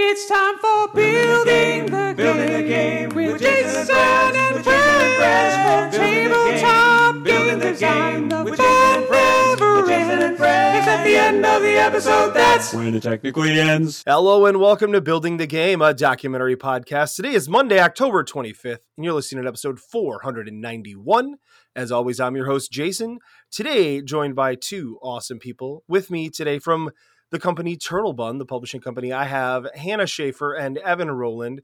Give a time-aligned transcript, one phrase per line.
[0.00, 4.64] It's time for building the, Building the game game with with Jason Jason and and
[4.64, 7.24] Brez, with Jason and Brez, Brez.
[7.24, 9.76] building the Tabletop game, game building the game The with Jason and fun Brez, never
[9.80, 10.78] with Jason and ends.
[10.78, 12.30] It's at the end of the episode.
[12.30, 14.04] That's when it technically ends.
[14.06, 17.16] Hello and welcome to Building the Game, a documentary podcast.
[17.16, 21.38] Today is Monday, October 25th, and you're listening to episode 491.
[21.74, 23.18] As always, I'm your host, Jason.
[23.50, 25.82] Today, joined by two awesome people.
[25.88, 26.92] With me today from
[27.30, 31.62] the company Turtle Bun, the publishing company, I have Hannah Shaffer and Evan Rowland.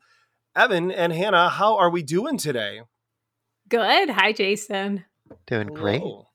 [0.57, 2.83] Evan and Hannah, how are we doing today?
[3.69, 4.11] Good.
[4.11, 5.05] Hi, Jason.
[5.47, 6.01] Doing great.
[6.01, 6.29] Hello.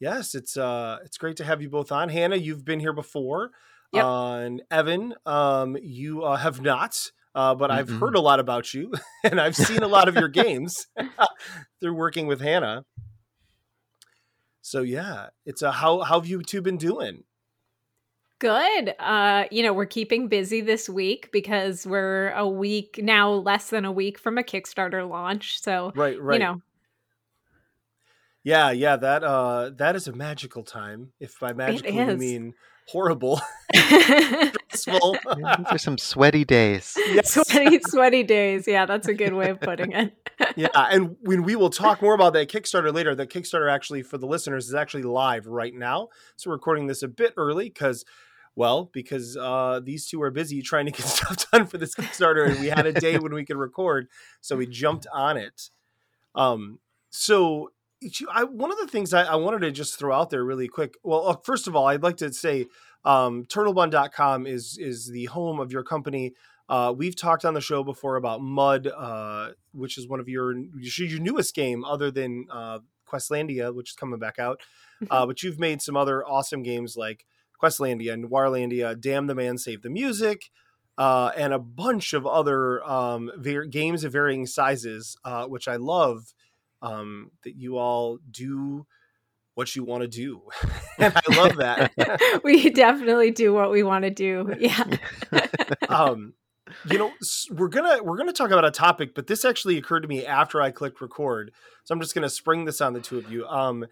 [0.00, 2.08] Yes, it's uh it's great to have you both on.
[2.08, 3.50] Hannah, you've been here before.
[3.92, 4.04] Yep.
[4.04, 8.72] Uh, and Evan, um, you uh, have not, uh, but I've heard a lot about
[8.72, 8.92] you,
[9.24, 10.86] and I've seen a lot of your games
[11.80, 12.84] through working with Hannah.
[14.62, 17.24] So yeah, it's a how how have you two been doing?
[18.42, 18.96] Good.
[18.98, 23.84] Uh, you know, we're keeping busy this week because we're a week now, less than
[23.84, 25.60] a week from a Kickstarter launch.
[25.60, 26.40] So, Right, right.
[26.40, 26.60] you know,
[28.42, 28.96] yeah, yeah.
[28.96, 31.12] That uh, that is a magical time.
[31.20, 32.54] If by magical you mean
[32.88, 33.40] horrible,
[34.72, 35.16] stressful.
[35.38, 36.94] Yeah, are some sweaty days.
[36.96, 37.32] yes.
[37.48, 38.66] sweaty, sweaty days.
[38.66, 40.14] Yeah, that's a good way of putting it.
[40.56, 44.18] yeah, and when we will talk more about that Kickstarter later, the Kickstarter actually for
[44.18, 46.08] the listeners is actually live right now.
[46.34, 48.04] So we're recording this a bit early because,
[48.54, 52.50] well, because uh, these two are busy trying to get stuff done for this Kickstarter,
[52.50, 54.08] and we had a day when we could record,
[54.40, 55.70] so we jumped on it.
[56.34, 56.78] Um,
[57.10, 57.70] so
[58.30, 60.94] I, one of the things I, I wanted to just throw out there really quick.
[61.02, 62.66] Well, uh, first of all, I'd like to say
[63.04, 66.34] um, turtlebun.com is is the home of your company.
[66.68, 70.56] Uh, we've talked on the show before about Mud, uh, which is one of your
[70.56, 74.60] your newest game, other than uh, Questlandia, which is coming back out.
[75.10, 77.26] Uh, but you've made some other awesome games like
[77.62, 80.50] Questlandia, Noirlandia, Damn the Man, Save the Music,
[80.98, 85.76] uh, and a bunch of other um, var- games of varying sizes, uh, which I
[85.76, 86.34] love.
[86.80, 88.86] Um, that you all do
[89.54, 90.42] what you want to do,
[90.98, 92.40] and I love that.
[92.44, 94.52] we definitely do what we want to do.
[94.58, 94.82] Yeah.
[95.88, 96.34] um
[96.86, 97.12] you know
[97.50, 100.62] we're gonna we're gonna talk about a topic but this actually occurred to me after
[100.62, 101.52] i clicked record
[101.84, 103.84] so i'm just gonna spring this on the two of you um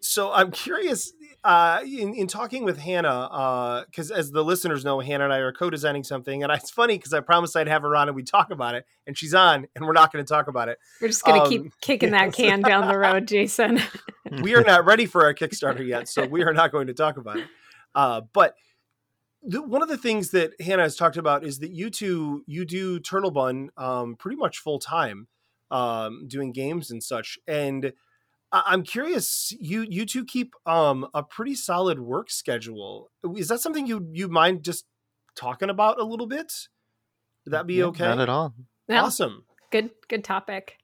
[0.00, 1.12] so i'm curious
[1.44, 5.38] uh in, in talking with hannah uh because as the listeners know hannah and i
[5.38, 8.26] are co-designing something and it's funny because i promised i'd have her on and we'd
[8.26, 11.08] talk about it and she's on and we're not going to talk about it We're
[11.08, 12.20] just going to Um, keep kicking yes.
[12.20, 13.80] that can down the road, Jason.
[14.42, 17.16] we are not ready for our Kickstarter yet, so we are not going to talk
[17.16, 17.46] about it.
[17.94, 18.54] Uh, but
[19.42, 22.64] the, one of the things that Hannah has talked about is that you two you
[22.64, 25.28] do Turtle Bun um, pretty much full time,
[25.70, 27.38] um, doing games and such.
[27.46, 27.92] And
[28.56, 33.10] I- I'm curious, you you two keep um, a pretty solid work schedule.
[33.36, 34.84] Is that something you you mind just
[35.36, 36.52] talking about a little bit?
[37.44, 38.04] Would that be Yeah, okay?
[38.04, 38.54] Not at all.
[38.88, 39.44] Well, Awesome.
[39.70, 40.78] good good topic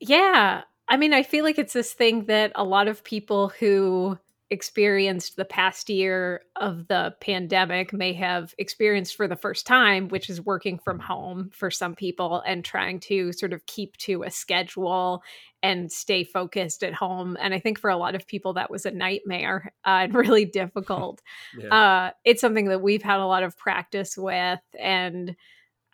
[0.00, 4.18] yeah i mean i feel like it's this thing that a lot of people who
[4.50, 10.28] experienced the past year of the pandemic may have experienced for the first time which
[10.28, 14.30] is working from home for some people and trying to sort of keep to a
[14.30, 15.22] schedule
[15.62, 17.38] and stay focused at home.
[17.40, 20.44] And i think for a lot of people that was a nightmare uh, and really
[20.44, 21.22] difficult.
[21.58, 21.68] Yeah.
[21.74, 24.60] uh, it's something that we've had a lot of practice with.
[24.78, 25.36] And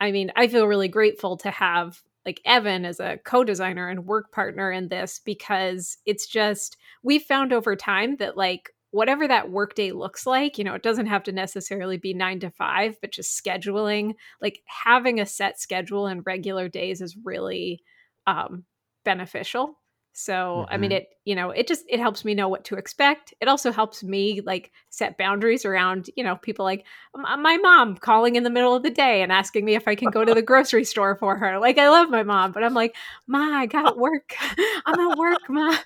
[0.00, 4.32] i mean i feel really grateful to have like evan as a co-designer and work
[4.32, 9.92] partner in this because it's just we've found over time that like whatever that workday
[9.92, 13.42] looks like you know it doesn't have to necessarily be nine to five but just
[13.42, 17.80] scheduling like having a set schedule and regular days is really
[18.26, 18.64] um,
[19.04, 19.79] beneficial
[20.12, 20.96] so i mean Mhm.
[20.96, 24.02] it you know it just it helps me know what to expect it also helps
[24.02, 26.84] me like set boundaries around you know people like
[27.16, 30.10] my mom calling in the middle of the day and asking me if i can
[30.10, 32.94] go to the grocery store for her like i love my mom but i'm like
[33.26, 34.34] ma i gotta work
[34.86, 35.76] i'm at work ma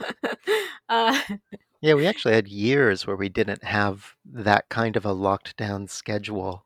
[0.89, 1.21] uh,
[1.81, 5.87] Yeah, we actually had years where we didn't have that kind of a locked down
[5.87, 6.65] schedule.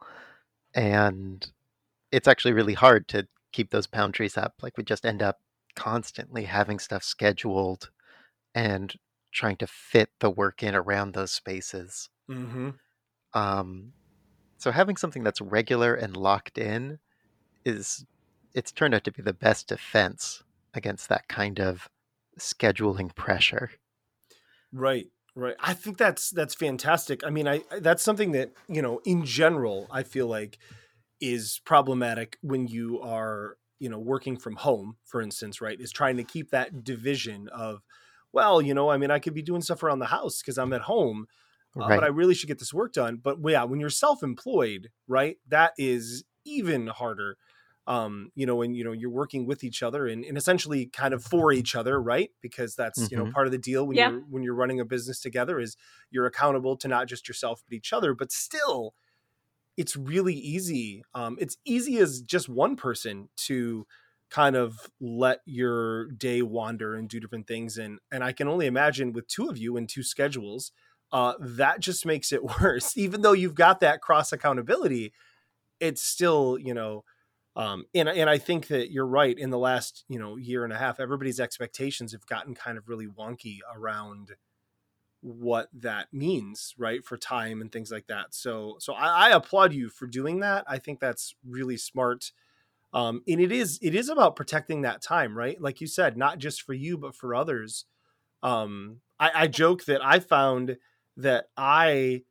[0.75, 1.51] And
[2.13, 4.55] it's actually really hard to keep those boundaries up.
[4.63, 5.41] Like we just end up
[5.79, 7.91] constantly having stuff scheduled
[8.53, 8.95] and
[9.33, 12.11] trying to fit the work in around those spaces.
[12.29, 12.71] mm-hmm.
[13.33, 13.93] Um,
[14.57, 16.99] so having something that's regular and locked in
[17.65, 18.05] is
[18.55, 20.43] it's turned out to be the best defense
[20.75, 21.89] against that kind of
[22.41, 23.71] scheduling pressure.
[24.73, 25.55] Right, right.
[25.61, 27.25] I think that's that's fantastic.
[27.25, 30.59] I mean, I that's something that you know, in general, I feel like
[31.21, 35.61] is problematic when you are you know working from home, for instance.
[35.61, 37.83] Right, is trying to keep that division of,
[38.33, 40.73] well, you know, I mean, I could be doing stuff around the house because I'm
[40.73, 41.27] at home,
[41.81, 41.93] uh, Right.
[41.93, 43.17] but I really should get this work done.
[43.19, 47.39] But yeah, when you're self-employed, right, that is even harder.
[47.87, 51.15] Um, you know, when you know you're working with each other and, and essentially kind
[51.15, 52.31] of for each other, right?
[52.43, 53.35] Because that's you know Mhm.
[53.35, 54.13] part of the deal when Yeah.
[54.13, 55.75] you're when you're running a business together is
[56.11, 58.13] you're accountable to not just yourself but each other.
[58.15, 58.95] But still,
[59.79, 61.05] it's really easy.
[61.15, 63.87] Um, it's easy as just one person to
[64.29, 68.67] kind of let your day wander and do different things and and I can only
[68.67, 70.71] imagine with two of you and two schedules
[71.13, 75.15] uh that just makes it worse even though you've got that cross accountability
[75.81, 77.05] it's still you know
[77.57, 80.75] um and and I think that you're right in the last you know year and
[80.75, 84.33] a half everybody's expectations have gotten kind of really wonky around
[85.21, 88.35] what that means right for time and things like that.
[88.35, 90.65] So so I, I applaud you for doing that.
[90.69, 92.33] I think that's really smart
[92.95, 95.61] um and it is it is about protecting that time right?
[95.61, 97.85] Like you said not just for you but for others.
[98.43, 100.77] Um i i joke that i found
[101.17, 102.23] that i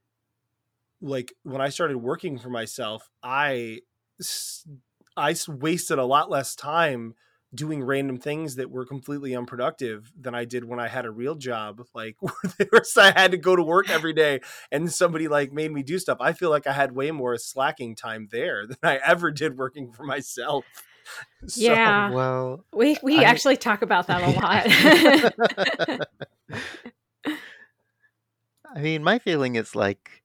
[1.01, 3.79] like when i started working for myself i
[5.15, 7.13] i wasted a lot less time
[7.57, 11.35] doing random things that were completely unproductive than I did when I had a real
[11.35, 11.81] job.
[11.93, 12.15] Like
[12.97, 14.39] I had to go to work every day
[14.71, 16.19] and somebody like made me do stuff.
[16.21, 19.91] I feel like I had way more slacking time there than I ever did working
[19.91, 20.63] for myself.
[21.47, 22.11] So, Yeah.
[22.11, 24.29] Well, We we I- actually talk about that a
[25.95, 26.07] lot.
[28.75, 30.23] I mean, my feeling is like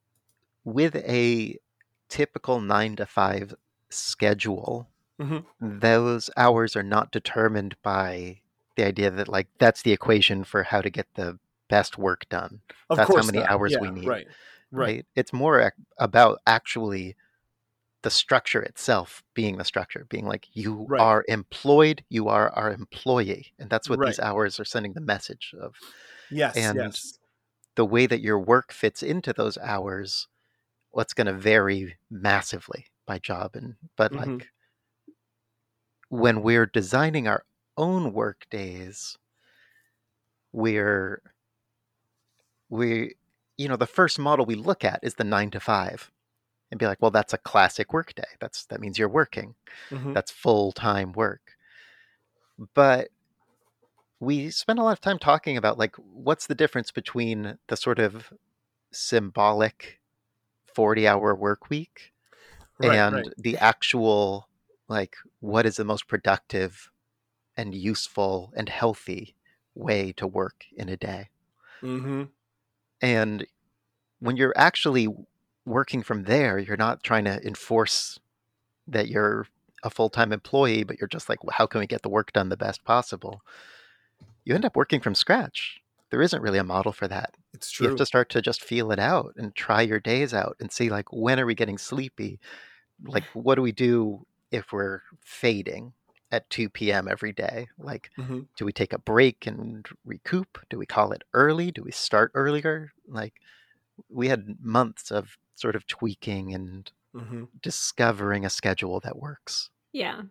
[0.65, 1.57] with a
[2.09, 3.55] typical nine to five
[3.89, 4.89] schedule,
[5.19, 5.45] Mhm.
[5.61, 8.41] those hours are not determined by
[8.75, 11.37] the idea that like that's the equation for how to get the
[11.69, 12.61] best work done.
[12.89, 13.49] Of That's how many not.
[13.51, 14.27] hours we need, Right.
[14.71, 14.85] Right.
[14.85, 15.05] Right.
[15.15, 17.15] It's more ac- about actually
[18.03, 21.01] the structure itself being the structure, being like you Right.
[21.01, 25.55] are employed, you are our employee, and that's what these hours are sending the message
[25.59, 25.75] of.
[26.31, 26.55] Yes.
[26.57, 27.19] and yes.
[27.75, 30.27] the way that your work fits into those hours
[30.91, 34.17] what's going to vary massively by job and but Mhm.
[34.39, 34.49] like
[36.13, 37.43] when we're designing our
[37.75, 39.17] own work days
[40.51, 41.23] we're
[42.69, 43.15] we
[43.57, 46.11] you know the first model we look at is the 9 to 5
[46.69, 49.55] and be like well that's a classic work day that's that means you're working
[49.91, 50.13] Mhm.
[50.13, 51.57] that's full-time work
[52.75, 53.09] but
[54.19, 57.97] we spend a lot of time talking about like what's the difference between the sort
[57.99, 58.31] of
[58.91, 59.99] symbolic
[60.75, 62.13] 40 hour work week
[62.79, 62.95] Right.
[62.97, 63.33] and right.
[63.37, 64.47] the actual
[64.87, 66.89] like what is the most productive
[67.55, 69.35] and useful and healthy
[69.75, 71.29] way to work in a day?
[71.81, 72.23] Mm-hmm.
[73.01, 73.45] and
[74.19, 75.09] when you're actually
[75.65, 78.19] working from there you're not trying to enforce
[78.87, 79.47] that you're
[79.83, 82.47] a full-time employee but you're just like well, how can we get the work done
[82.49, 83.41] the best possible?
[84.45, 85.81] You end up working from scratch.
[86.09, 87.35] There isn't really a model for that.
[87.53, 87.85] It's true.
[87.85, 90.71] you have to start to just feel it out and try your days out and
[90.71, 92.39] see like when are we getting sleepy?
[93.03, 95.93] Like what do we do if we're fading
[96.31, 98.47] at 2 p.m every day like Mhm.
[98.57, 102.31] do we take a break and recoup do we call it early do we start
[102.35, 103.35] earlier like
[104.09, 107.45] we had months of sort of tweaking and Mhm.
[107.61, 110.23] discovering a schedule that works yeah.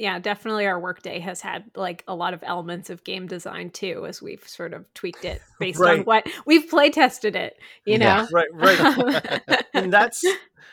[0.00, 4.06] Yeah, definitely our workday has had like a lot of elements of game design too,
[4.08, 8.22] as we've sort of tweaked it based on what we've play tested it, you Yeah.
[8.22, 8.28] know?
[8.32, 8.48] Right.
[8.54, 9.66] Right.
[9.74, 10.24] and that's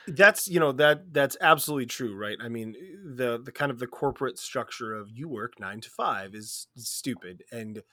[0.08, 2.74] that's you know that that's absolutely true right i mean
[3.18, 7.44] the the kind of the corporate structure of you work nine to five is stupid
[7.52, 7.84] and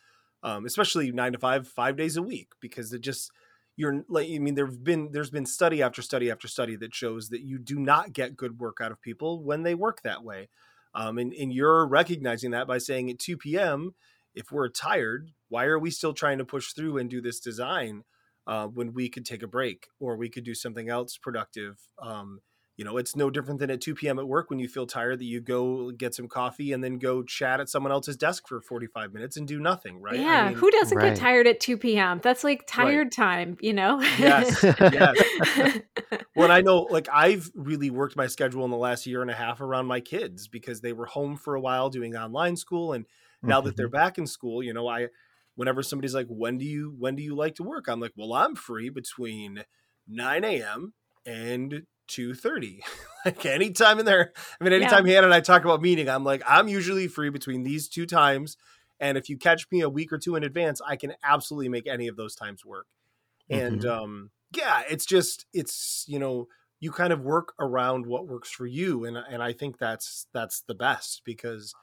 [0.45, 3.33] um especially nine to five five days a week because it just
[3.77, 7.31] you're like i mean there've been there's been study after study after study that shows
[7.31, 10.49] that you do not get good work out of people when they work that way
[10.95, 13.95] um and, and you're recognizing that by saying at 2 p.m
[14.35, 18.05] if we're tired why are we still trying to push through and do this design
[18.47, 21.79] uh, when we could take a break or we could do something else productive.
[22.01, 22.41] Um,
[22.77, 24.19] you know, it's no different than at 2 p.m.
[24.19, 27.23] at work when you feel tired that you go get some coffee and then go
[27.23, 30.19] chat at someone else's desk for 45 minutes and do nothing, right?
[30.19, 31.15] I Yeah, mean, who doesn't Right.
[31.15, 32.21] get tired at 2 p.m.?
[32.23, 34.01] That's like tired time, you know?
[34.19, 35.79] Yes, yes.
[36.37, 39.35] Well, I know like I've really worked my schedule in the last year and a
[39.35, 43.07] half around my kids because they were home for a while doing online school and
[43.43, 43.93] now that they're mm-hmm.
[43.97, 45.09] back in school, you know, I
[45.55, 47.89] whenever somebody's like, when do you when do you like to work?
[47.89, 49.65] I'm like, well, I'm free between
[50.09, 50.95] 9 a.m.
[51.27, 52.81] and 2:30.
[53.25, 54.33] like anytime in there.
[54.61, 57.63] I mean, anytime Hannah and I talk about meeting, I'm like, I'm usually free between
[57.63, 58.57] these two times.
[59.01, 61.87] And if you catch me a week or two in advance, I can absolutely make
[61.87, 62.87] any of those times work.
[63.51, 63.85] And Mhm.
[63.85, 66.49] um, yeah, it's just it's you know
[66.81, 70.63] you kind of work around what works for you, and and I think that's that's
[70.63, 71.75] the best because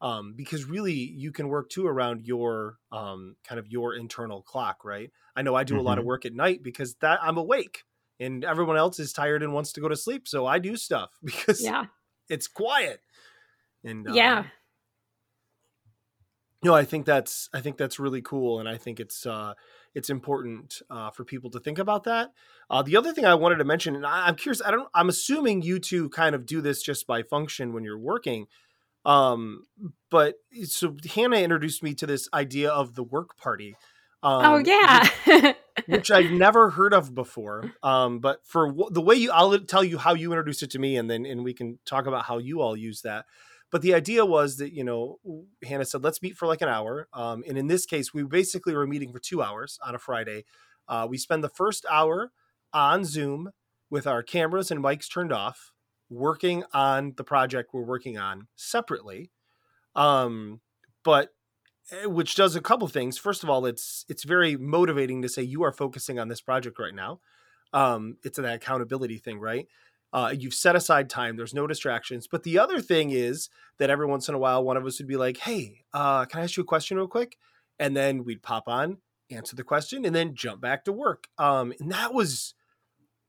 [0.00, 4.84] um, because really you can work too around your um, kind of your internal clock,
[4.84, 5.10] right?
[5.36, 6.06] I know I do a lot of Mhm.
[6.06, 7.84] work at night because that I'm awake
[8.20, 11.10] and everyone else is tired and wants to go to sleep, so I do stuff
[11.24, 11.84] because yeah.
[12.28, 13.00] it's quiet.
[13.82, 14.44] And um, Yeah.
[16.62, 19.54] no, I think that's I think that's really cool, and I think it's uh,
[19.94, 22.32] it's important uh, for people to think about that.
[22.70, 25.08] Uh, the other thing I wanted to mention, and I, I'm curious, I don't, I'm
[25.08, 28.46] assuming you two kind of do this just by function when you're working,
[29.04, 29.64] um,
[30.10, 33.76] but so Hannah introduced me to this idea of the work party.
[34.22, 35.52] Um, oh yeah.
[35.86, 37.72] which I've never heard of before.
[37.82, 40.78] Um, but for w- the way you, I'll tell you how you introduced it to
[40.78, 43.26] me, and then and we can talk about how you all use that.
[43.70, 45.18] But the idea was that you know
[45.62, 48.74] Hannah said let's meet for like an hour, um, and in this case we basically
[48.74, 50.44] were meeting for two hours on a Friday.
[50.88, 52.30] Uh, we spend the first hour
[52.72, 53.50] on Zoom
[53.90, 55.72] with our cameras and mics turned off,
[56.10, 59.30] working on the project we're working on separately.
[59.94, 60.60] Um,
[61.04, 61.30] but
[62.04, 63.18] which does a couple things.
[63.18, 66.78] First of all, it's it's very motivating to say you are focusing on this project
[66.78, 67.20] right now.
[67.72, 69.66] Um, it's that accountability thing, right?
[70.12, 71.36] Uh, you've set aside time.
[71.36, 72.28] There's no distractions.
[72.28, 75.08] But the other thing is that every once in a while, one of us would
[75.08, 77.36] be like, "Hey, uh, can I ask you a question real quick?"
[77.78, 78.98] And then we'd pop on,
[79.30, 81.28] answer the question, and then jump back to work.
[81.38, 82.54] Um, and that was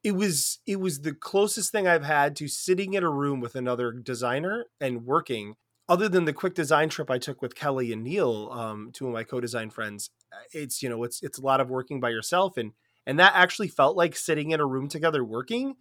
[0.04, 3.56] it was it was the closest thing I've had to sitting in a room with
[3.56, 5.56] another designer and working
[5.88, 9.14] other than the quick design trip I took with Kelly and Neil, um, two of
[9.14, 12.58] my co-design friends, uh, it's you know it's it's a lot of working by yourself,
[12.58, 12.72] and
[13.06, 15.76] and that actually felt like sitting in a room together working,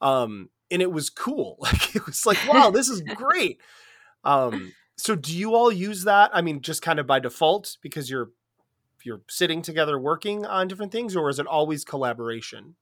[0.00, 1.58] um, and it was cool.
[1.62, 3.60] Like it was like wow, this is great.
[4.24, 6.30] Um, so do you all use that?
[6.32, 8.30] I mean, just kind of by default because you're
[9.04, 12.76] you're sitting together working on different things, or is it always collaboration?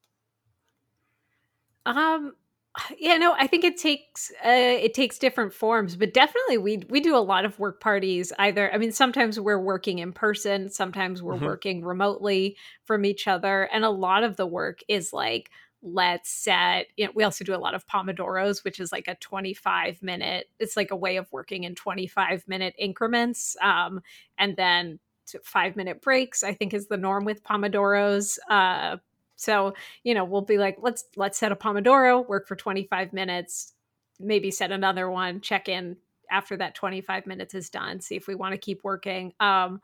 [1.84, 2.34] Um
[2.98, 7.00] yeah, no, I think it takes uh, it takes different forms, but definitely we we
[7.00, 8.32] do a lot of work parties.
[8.38, 11.36] Either, I mean, sometimes we're working in person, sometimes we're Mhm.
[11.36, 15.50] working remotely from each other, and a lot of the work is like
[15.82, 16.86] let's set.
[16.96, 20.00] You know, we also do a lot of pomodoros, which is like a twenty five
[20.02, 20.48] minute.
[20.60, 24.00] It's like a way of working in twenty five minute increments, um,
[24.38, 26.42] and then to five minute breaks.
[26.44, 28.38] I think is the norm with pomodoros.
[28.48, 28.98] Uh,
[29.40, 33.72] so you know we'll be like let's let's set a pomodoro work for 25 minutes
[34.18, 35.96] maybe set another one check in
[36.30, 39.80] after that 25 minutes is done see if we want to keep working um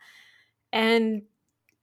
[0.72, 1.22] and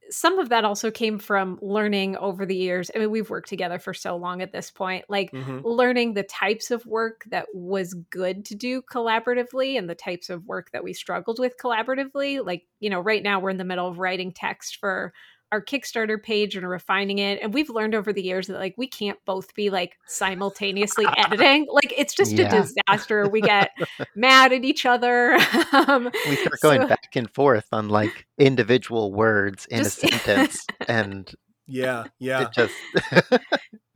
[0.09, 3.79] some of that also came from learning over the years i mean we've worked together
[3.79, 5.61] for so long at this point like Mhm.
[5.63, 10.45] learning the types of work that was good to do collaboratively and the types of
[10.45, 13.87] work that we struggled with collaboratively like you know right now we're in the middle
[13.87, 15.13] of writing text for
[15.53, 17.39] our Kickstarter page and refining it.
[17.41, 21.67] And we've learned over the years that like we can't both be like simultaneously editing.
[21.71, 22.47] Like it's just Yeah.
[22.53, 23.29] a disaster.
[23.29, 23.69] We get
[24.15, 25.33] mad at each other.
[25.71, 30.07] um, We start going so- back and forth on like individual words in Just- a
[30.17, 31.31] sentence, and
[31.67, 32.47] Yeah, yeah.
[32.47, 32.73] it just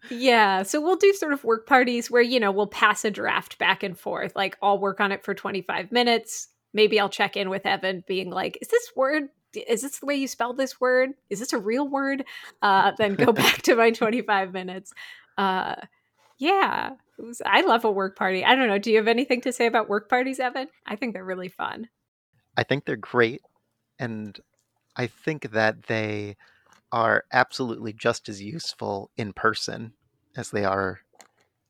[0.09, 0.63] Yeah.
[0.63, 3.83] So we'll do sort of work parties where, you know, we'll pass a draft back
[3.83, 4.35] and forth.
[4.35, 6.47] Like I'll work on it for 25 minutes.
[6.73, 9.23] Maybe I'll check in with Evan being like, is this word,
[9.53, 11.11] is this the way you spell this word?
[11.29, 12.25] Is this a real word?
[12.61, 14.93] Uh, then go back to my 25 minutes.
[15.37, 15.75] Uh,
[16.37, 16.91] yeah.
[17.17, 18.43] Was- I love a work party.
[18.43, 18.79] I don't know.
[18.79, 20.67] Do you have anything to say about work parties, Evan?
[20.85, 21.89] I think they're really fun.
[22.55, 23.41] I think they're great,
[23.99, 24.37] and
[24.95, 26.37] I think that they
[26.91, 29.93] are absolutely just as useful in person
[30.35, 31.01] as they are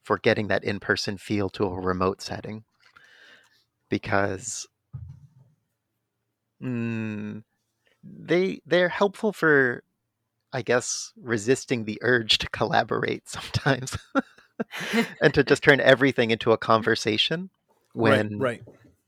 [0.03, 2.63] for getting that in-person feel to a remote setting.
[3.89, 4.67] Because
[6.63, 7.43] mm,
[8.19, 9.83] they they're helpful for,
[10.53, 13.97] I guess, resisting the urge to collaborate sometimes,
[15.21, 17.49] and to just turn everything into a conversation.
[17.93, 18.63] When right, right.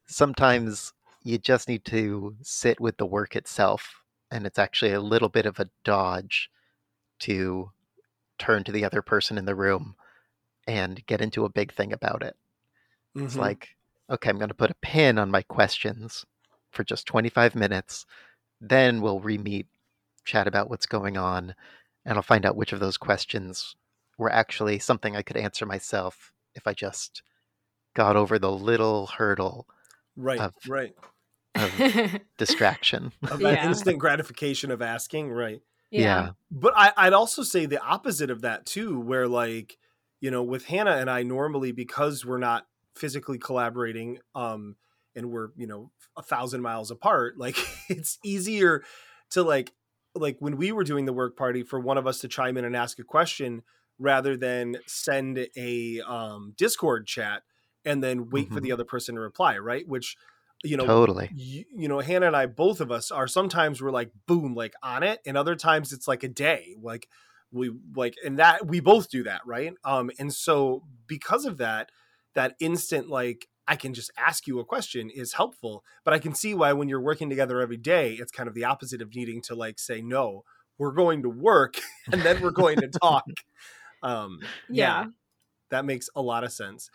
[0.08, 5.30] sometimes you just need to sit with the work itself and it's actually a little
[5.30, 6.50] bit of a dodge
[7.20, 7.72] to
[8.40, 9.96] turn to the other person in the room
[10.68, 12.36] and get into a big thing about it
[13.16, 13.40] it's Mhm.
[13.40, 13.70] like
[14.10, 16.26] okay i'm going to put a pin on my questions
[16.72, 18.06] for just 25 minutes
[18.62, 19.68] then we'll re-meet
[20.26, 21.56] chat about what's going on
[22.06, 23.76] and i'll find out which of those questions
[24.18, 27.24] were actually something i could answer myself if i just
[27.96, 29.68] got over the little hurdle
[30.16, 30.94] right, of- right.
[31.56, 33.68] of distraction Of that Yeah.
[33.68, 35.62] instant gratification of asking, right.
[35.90, 36.32] yeah.
[36.52, 39.78] But I, I'd also say the opposite of that too, where like,
[40.22, 44.76] you know, with Hannah and I normally because we're not physically collaborating, um,
[45.16, 47.58] and we're, you know, a thousand miles apart, like
[47.90, 48.84] it's easier
[49.32, 49.74] to like
[50.16, 52.66] like when we were doing the work party for one of us to chime in
[52.66, 53.64] and ask a question
[54.00, 57.44] rather than send a um discord chat
[57.86, 58.64] and then wait for Mhm.
[58.64, 59.88] the other person to reply, right?
[59.88, 60.16] Which
[60.64, 61.30] you know, totally.
[61.30, 64.74] you, you know, Hannah and I, both of us are sometimes we're like boom, like
[64.84, 67.08] on it, and other times it's like a day, like
[67.52, 69.74] we like, and that we both do that, right?
[69.84, 71.92] Um, and so because of that,
[72.36, 76.34] that instant like I can just ask you a question is helpful, but I can
[76.34, 79.42] see why when you're working together every day, it's kind of the opposite of needing
[79.44, 80.44] to like say no,
[80.80, 81.76] we're going to work
[82.12, 83.26] and then we're going to talk.
[84.02, 85.06] Um, Yeah.
[85.70, 86.90] that makes a lot of sense.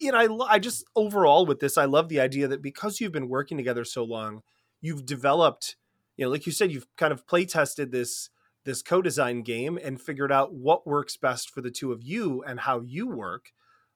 [0.00, 3.28] And I, I just overall with this, I love the idea that because you've been
[3.28, 4.42] working together so long,
[4.80, 5.74] you've developed,
[6.16, 8.30] you know, like you said, you've kind of play tested this
[8.64, 12.60] this co-design game and figured out what works best for the two of you and
[12.60, 13.52] how you work,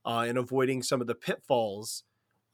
[0.07, 2.03] uh, and avoiding some of the pitfalls,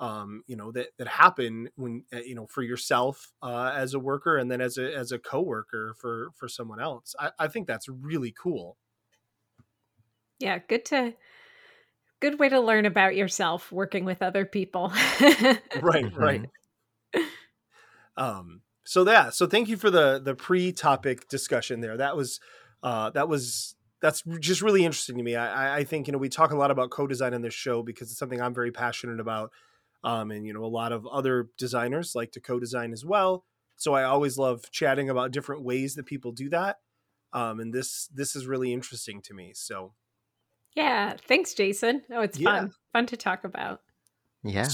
[0.01, 4.01] um, you know, that that happen when uh, you know for yourself uh, as a
[4.01, 7.15] worker and then as a as a coworker for for someone else.
[7.21, 8.79] I, I think that's really cool.
[10.39, 11.15] Yeah, good to
[12.21, 14.93] good way to learn about yourself working with other people.
[15.75, 16.43] right right
[18.17, 22.41] um so yeah so thank you for the the pre-topic discussion there that was
[22.83, 26.19] uh that was that's just really interesting to me i I- i think you know
[26.19, 29.21] we talk a lot about co-design in this show because it's something i'm very passionate
[29.21, 29.53] about
[30.05, 33.45] um and you know a lot of other designers like to co-design as well
[33.77, 36.79] so i always love chatting about different ways that people do that
[37.33, 39.93] um and this this is really interesting to me so
[40.77, 42.03] yeah, thanks Jason.
[42.13, 42.45] Oh, it's Yeah.
[42.61, 42.73] fun.
[42.93, 43.81] Fun to talk about.
[44.45, 44.69] Yeah.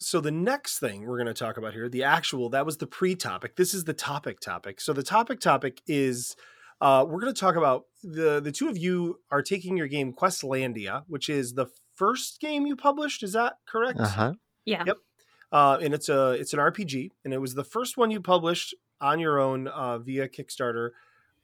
[0.00, 2.86] so the next thing we're going to talk about here the actual that was the
[2.86, 6.36] pre-topic this is the topic topic so the topic topic is
[6.80, 10.12] uh, we're going to talk about the the two of you are taking your game
[10.12, 14.32] questlandia which is the first game you published is that correct Uh huh.
[14.68, 14.84] Yeah.
[14.86, 14.96] Yep.
[15.52, 18.74] uh, and it's a it's an rpg and it was the first one you published
[19.00, 20.90] on your own uh, via kickstarter.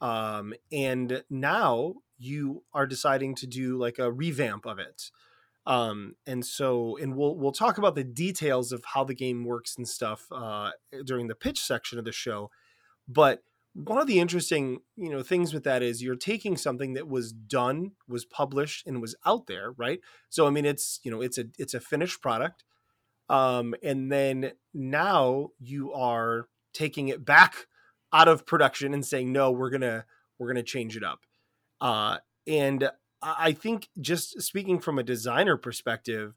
[0.01, 5.11] Um, and now you are deciding to do like a revamp of it.
[5.67, 9.77] Um and so and we'll we'll talk about the details of how the game works
[9.79, 10.73] and stuff uh
[11.07, 12.51] during the pitch section of the show.
[13.09, 17.09] But one of the interesting you know things with that is you're taking something that
[17.09, 20.01] was done was published and was out there right?
[20.29, 22.63] So i mean it's you know it's a it's a finished product
[23.29, 27.67] um and then now you are taking it back
[28.13, 30.05] out of production and saying no we're gonna
[30.39, 31.21] we're gonna change it up
[31.81, 32.91] uh and
[33.25, 36.35] I think just speaking from a designer perspective,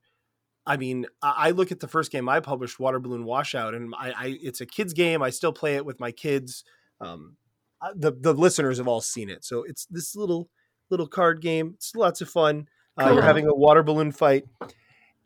[0.66, 4.12] I mean, I look at the first game I published, Water Balloon Washout, and I,
[4.12, 5.22] I it's a kids game.
[5.22, 6.64] I still play it with my kids.
[7.02, 7.36] Um,
[7.82, 10.50] uh, the the listeners have all seen it, so it's this little
[10.90, 11.74] little card game.
[11.76, 12.68] It's lots of fun.
[12.98, 13.14] Uh, Cool.
[13.16, 14.46] You're having a water balloon fight,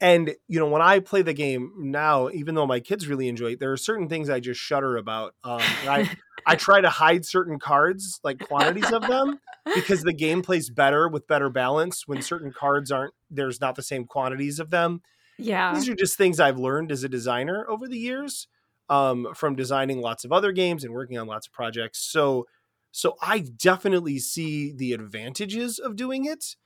[0.02, 3.52] and you know when I play the game now, even though my kids really enjoy
[3.54, 5.36] it, there are certain things I just shudder about.
[5.44, 6.10] Um, I
[6.46, 9.40] I try to hide certain cards, like quantities of them,
[9.76, 13.84] because the game plays better with better balance when certain cards aren't there's not the
[13.84, 15.02] same quantities of them
[15.38, 15.74] Yeah.
[15.74, 18.48] these are just things i've learned as a designer over the years
[18.90, 22.46] um, from designing lots of other games and working on lots of projects so
[22.92, 26.58] so i definitely see the advantages of doing it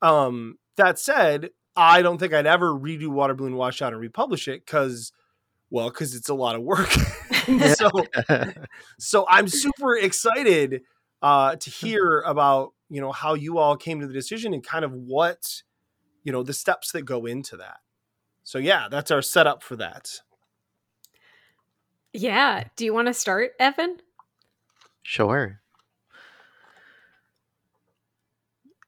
[0.00, 4.64] um, that said i don't think i'd ever redo water balloon washout and republish it
[4.64, 5.12] because
[5.70, 6.90] well because it's a lot of work
[7.76, 7.90] so
[8.98, 10.82] so I'm super excited
[11.22, 14.84] uh, to hear about you know how you all came to the decision and kind
[14.84, 15.62] of what
[16.24, 17.78] you know the steps that go into that.
[18.44, 20.20] So yeah, that's our setup for that.
[22.12, 22.64] Yeah.
[22.76, 23.98] Do you want to start, Evan?
[25.02, 25.60] Sure.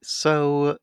[0.03, 0.77] So,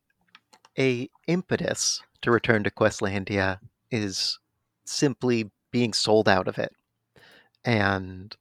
[0.78, 3.58] a impetus to return to Questlandia
[3.90, 4.38] is
[4.84, 6.72] simply being sold out of it.
[7.64, 8.34] And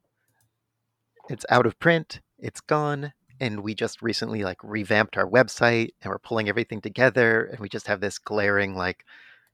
[1.29, 6.11] it's out of print, it's gone, and we just recently like revamped our website and
[6.11, 9.05] we're pulling everything together and we just have this glaring like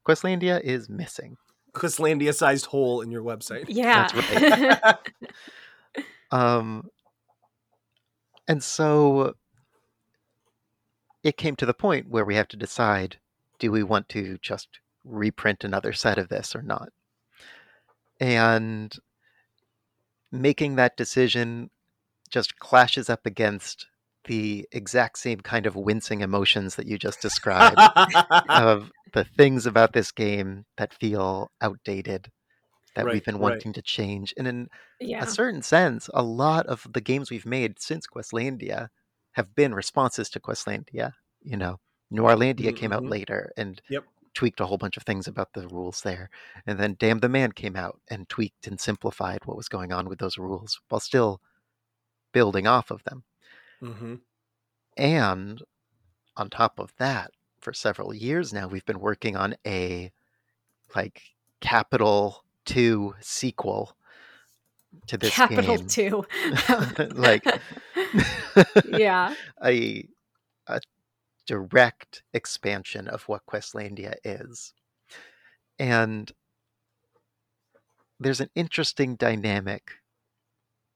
[0.07, 1.37] Questlandia is missing.
[1.73, 3.65] Questlandia sized hole in your website.
[3.67, 4.07] Yeah.
[4.07, 4.95] That's right.
[6.31, 6.89] Um,
[8.47, 9.35] and so
[11.27, 13.17] it came to the point where we have to decide
[13.59, 16.89] do we want to just reprint another set of this or not?
[18.19, 18.93] And
[20.31, 21.69] making that decision
[22.29, 23.87] just clashes up against
[24.25, 27.77] the exact same kind of wincing emotions that you just described
[28.49, 32.31] of the things about this game that feel outdated
[32.95, 33.51] that Right, we've been right.
[33.51, 34.33] wanting to change.
[34.37, 34.69] And in
[35.01, 35.23] yeah.
[35.23, 38.89] a certain sense, a lot of the games we've made since Questlandia
[39.37, 41.13] have been responses to Questlandia.
[41.43, 41.79] You know,
[42.13, 43.09] Noirlandia came out Mhm.
[43.09, 44.05] later and Yep.
[44.35, 46.29] tweaked a whole bunch of things about the rules there.
[46.67, 50.09] And then Damn the Man came out and tweaked and simplified what was going on
[50.09, 51.41] with those rules while still
[52.33, 53.25] building off of them.
[53.81, 54.15] hmm
[54.97, 55.63] And
[56.37, 60.11] on top of that, for several years now, we've been working on a
[60.95, 61.23] like
[61.61, 63.97] capital two sequel
[65.07, 65.87] to this Capital game.
[65.87, 66.25] Two.
[67.15, 67.45] like
[68.87, 69.35] yeah.
[69.63, 70.07] a
[70.67, 70.81] a
[71.45, 74.73] direct expansion of what Questlandia is.
[75.79, 76.31] And
[78.19, 79.91] there's an interesting dynamic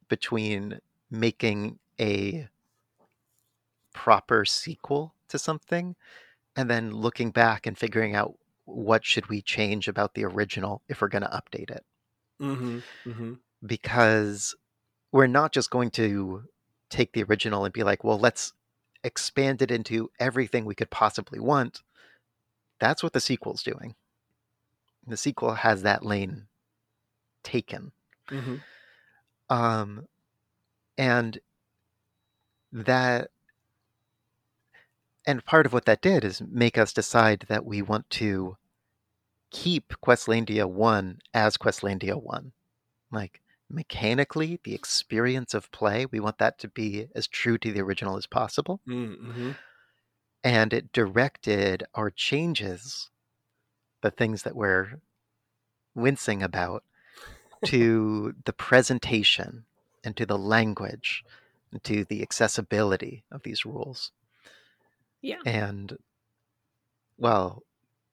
[0.09, 2.47] between making a
[3.93, 5.95] proper sequel to something
[6.55, 8.33] and then looking back and figuring out
[8.65, 11.85] what should we change about the original if we're going to update it
[12.41, 12.79] Mm-hmm.
[13.09, 13.33] Mm-hmm.
[13.65, 14.56] Because
[15.12, 16.43] we're not just going to
[16.89, 18.54] take the original and be like well let's
[19.04, 21.82] expand it into everything we could possibly want.
[22.80, 23.95] That's what the sequel's doing.
[25.08, 26.47] The sequel has that lane
[27.43, 27.91] taken.
[28.30, 28.56] Mm-hmm.
[29.50, 30.08] um
[30.97, 31.39] and
[32.71, 33.30] that
[35.28, 38.56] and part of what that did is make us decide that we want to
[39.50, 42.54] keep Questlandia 1 as Questlandia 1
[43.12, 43.40] like
[43.73, 48.17] mechanically the experience of play we want that to be as true to the original
[48.17, 49.51] as possible Mm-hmm.
[50.43, 53.10] and it directed our changes
[54.01, 54.99] the things that we're
[55.95, 56.84] wincing about
[57.65, 59.65] to the presentation
[60.03, 61.23] and to the language
[61.71, 64.12] and to the accessibility of these rules
[65.21, 65.38] Yeah.
[65.45, 65.97] and
[67.17, 67.63] well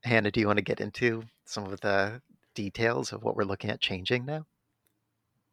[0.05, 2.21] hannah do you want to get into some of the
[2.55, 4.45] details of what we're looking at changing now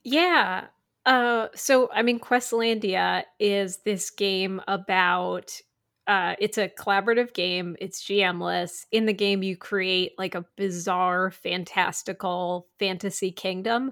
[0.06, 0.68] Yeah.
[1.06, 5.60] Uh, so I mean, Questlandia is this game about.
[6.08, 7.76] Uh, it's a collaborative game.
[7.82, 8.86] It's GMless.
[8.91, 13.91] In the game, you create like a bizarre, fantastical fantasy kingdom.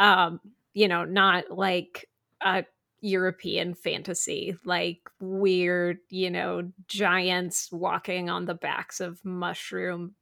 [0.00, 0.40] Um,
[0.74, 2.08] you know, not like
[2.42, 2.64] a
[3.00, 10.14] European fantasy, like weird, you know, giants walking on the backs of mushroom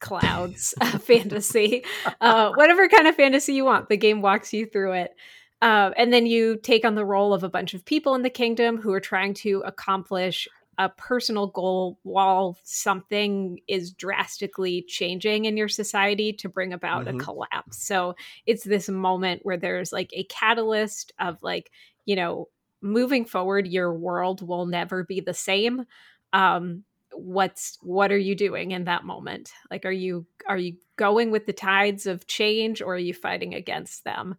[0.00, 1.84] clouds uh, fantasy
[2.20, 5.14] uh, whatever kind of fantasy you want the game walks you through it.
[5.62, 8.30] Uh, and then you take on the role of a bunch of people in the
[8.30, 15.58] kingdom who are trying to accomplish a personal goal while something is drastically changing in
[15.58, 17.16] your society to bring about Mhm.
[17.16, 17.84] a collapse.
[17.84, 18.14] So
[18.46, 21.70] it's this moment where there's like a catalyst of like
[22.06, 22.48] you know
[22.80, 25.84] moving forward your world will never be the same.
[26.32, 26.84] Um
[27.20, 29.52] what's what are you doing in that moment?
[29.70, 33.54] Like are you are you going with the tides of change or are you fighting
[33.54, 34.36] against them?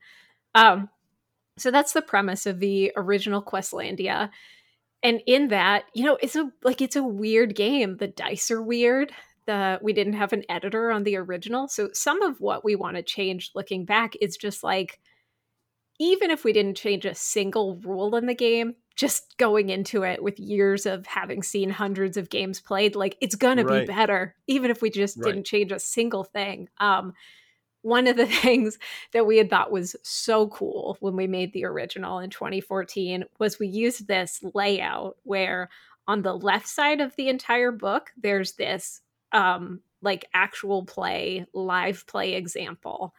[0.55, 0.89] Um
[1.57, 4.29] so that's the premise of the original questlandia.
[5.03, 7.97] And in that you know it's a like it's a weird game.
[7.97, 9.11] The dice are weird.
[9.45, 11.67] The we didn't have an editor on the original.
[11.67, 14.99] So some of what we want to change looking back is just like
[15.99, 20.21] even if we didn't change a single rule in the game just going into it
[20.21, 23.87] with years of having seen hundreds of games played like it's gonna Right.
[23.87, 25.33] be better even if we just Right.
[25.33, 27.13] didn't change a single thing um
[27.83, 28.77] one of the things
[29.13, 33.59] that we had thought was so cool when we made the original in 2014 was
[33.59, 35.69] we used this layout where
[36.07, 39.01] on the left side of the entire book there's this
[39.31, 43.13] um like actual play live play example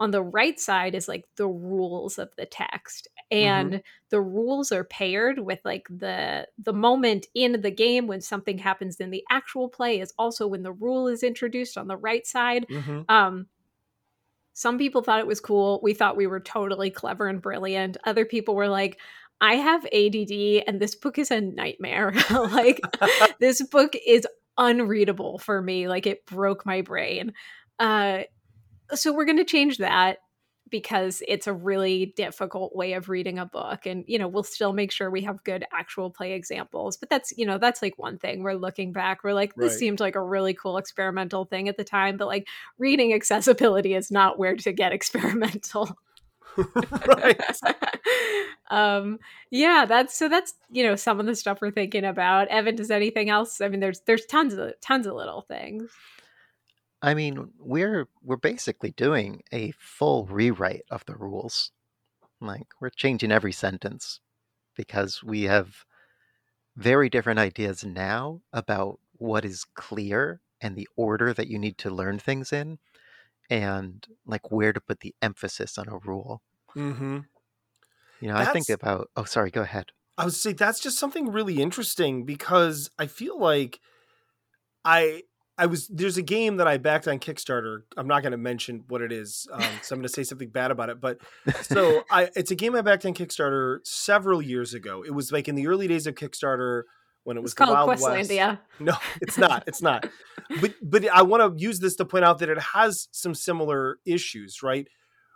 [0.00, 4.84] on the right side is like the rules of the text and the rules are
[4.84, 9.68] paired with like the the moment in the game when something happens in the actual
[9.68, 12.66] play is also when the rule is introduced on the right side.
[12.70, 13.00] Mm-hmm.
[13.08, 13.46] um
[14.54, 15.78] some people thought it was cool.
[15.84, 17.96] We thought we were totally clever and brilliant.
[18.04, 18.98] Other people were like
[19.40, 20.16] i have add
[20.66, 22.12] and this book is a nightmare.
[22.30, 22.80] Like
[23.40, 25.88] this book is unreadable for me.
[25.88, 27.32] Like it broke my brain.
[27.78, 28.22] Uh
[28.94, 30.18] so we're going to change that
[30.70, 34.72] because it's a really difficult way of reading a book and you know we'll still
[34.72, 38.18] make sure we have good actual play examples but that's you know that's like one
[38.18, 39.78] thing we're looking back we're like this Right.
[39.78, 42.46] seemed like a really cool experimental thing at the time but like
[42.78, 45.96] reading accessibility is not where to get experimental
[47.06, 47.40] right.
[48.70, 49.18] um
[49.50, 52.90] yeah that's so that's you know some of the stuff we're thinking about evan does
[52.90, 55.90] anything else i mean there's there's tons of tons of little things
[57.00, 61.70] I mean, we're we're basically doing a full rewrite of the rules.
[62.40, 64.20] Like we're changing every sentence
[64.76, 65.84] because we have
[66.76, 71.90] very different ideas now about what is clear and the order that you need to
[71.90, 72.78] learn things in
[73.50, 76.42] and like where to put the emphasis on a rule.
[76.76, 77.18] Mm-hmm.
[78.20, 79.86] You know, I think about oh sorry, go ahead.
[80.16, 83.78] I would say that's just something really interesting because I feel like
[84.84, 85.22] I
[85.58, 87.80] I was there's a game that I backed on Kickstarter.
[87.96, 90.50] I'm not going to mention what it is, um, so I'm going to say something
[90.50, 91.00] bad about it.
[91.00, 91.18] But
[91.62, 95.02] so I it's a game I backed on Kickstarter several years ago.
[95.04, 96.82] It was like in the early days of Kickstarter
[97.24, 98.30] when it was It's the called Wild West.
[98.30, 98.58] Questlandia.
[98.78, 99.64] No, it's not.
[99.66, 100.08] It's not.
[100.60, 103.98] But but I want to use this to point out that it has some similar
[104.06, 104.86] issues, right?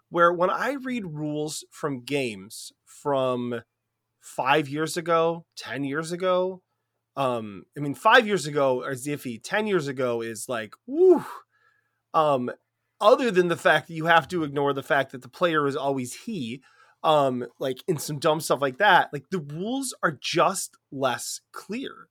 [0.09, 3.63] Where when I read rules from games from
[4.21, 6.63] five years ago, ten years ago,
[7.17, 9.41] um, I mean, five years ago is iffy.
[9.43, 11.25] Ten years ago is like, woo.
[12.15, 12.51] Um,
[13.01, 15.77] other than the fact that you have to ignore the fact that the player is
[15.77, 16.63] always he,
[17.03, 22.09] um, like in some dumb stuff like that, like the rules are just less clear.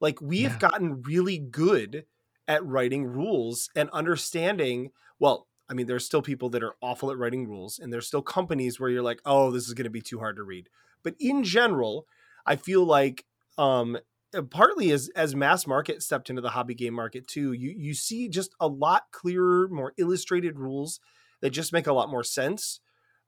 [0.00, 2.04] Like we have gotten really good
[2.46, 4.90] at writing rules and understanding.
[5.18, 8.20] Well, I mean, there's still people that are awful at writing rules, and there's still
[8.20, 10.68] companies where you're like, oh, this is going to be too hard to read.
[11.02, 12.06] But in general,
[12.44, 13.24] I feel like
[13.56, 13.96] um,
[14.42, 18.28] partly as as mass market stepped into the hobby game market too, you you see
[18.28, 21.00] just a lot clearer, more illustrated rules
[21.40, 22.80] that just make a lot more sense.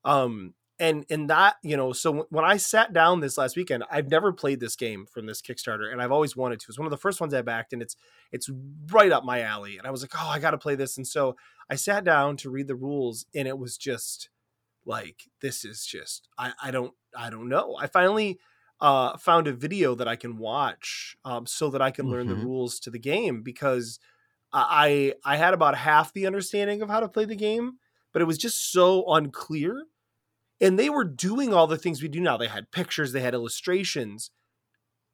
[0.05, 4.11] Um, and and that you know, so when I sat down this last weekend, I've
[4.11, 6.67] never played this game from this Kickstarter, and I've always wanted to.
[6.69, 7.97] It's one of the first ones I backed, and it's
[8.33, 8.51] it's
[8.91, 9.79] right up my alley.
[9.79, 10.97] And I was like, oh, I got to play this.
[10.97, 11.37] And so
[11.71, 14.29] I sat down to read the rules, and it was just
[14.85, 17.77] like this is just I I don't I don't know.
[17.81, 18.39] I finally
[18.81, 22.37] uh, found a video that I can watch um, so that I can learn the
[22.37, 22.37] Mhm.
[22.37, 23.99] rules to the game because
[24.53, 27.79] I I had about half the understanding of how to play the game,
[28.13, 29.87] but it was just so unclear.
[30.61, 32.37] And they were doing all the things we do now.
[32.37, 34.31] They had pictures, they had illustrations,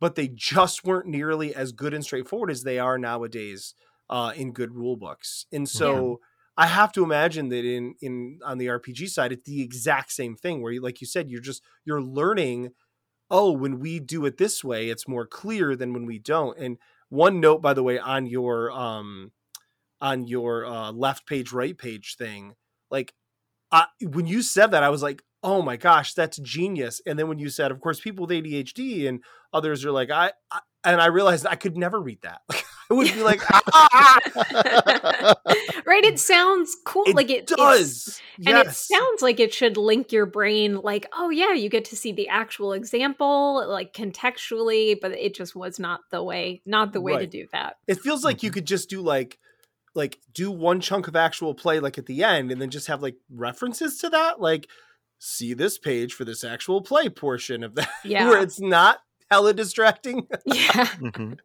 [0.01, 3.75] but they just weren't nearly as good and straightforward as they are nowadays
[4.11, 5.47] uh, in good rule books.
[5.53, 6.21] And so
[6.57, 10.37] I have to imagine that in in on the RPG side, it's the exact same
[10.37, 12.73] thing where, you, like you said, you're just you're learning.
[13.33, 16.57] Oh, when we do it this way, it's more clear than when we don't.
[16.59, 19.33] And one note, by the way, on your um
[20.01, 22.55] on your uh, left page, right page thing,
[22.91, 23.15] like
[23.73, 27.01] I, when you said that, I was like, oh my gosh, that's genius.
[27.07, 30.33] And then when you said, of course, people with ADHD and others are like, I,
[30.51, 32.43] I and I realized I could never read that.
[32.91, 33.41] I would be like,
[33.73, 34.19] ah,
[35.87, 36.05] right?
[36.05, 37.05] It sounds cool.
[37.07, 38.21] it like it it's- does.
[38.47, 41.97] And it sounds like it should link your brain, like, oh, yeah, you get to
[41.97, 47.01] see the actual example, like contextually, but it just was not the way, not the
[47.01, 47.77] way to do that.
[47.87, 48.55] It feels like you Mhm.
[48.55, 49.39] could just do like
[49.95, 53.03] like do one chunk of actual play like at the end and then just have
[53.03, 54.67] like references to that like
[55.19, 58.27] see this page for this actual play portion of that Yeah.
[58.27, 60.87] where it's not hella distracting Yeah.
[60.97, 61.39] Mhm.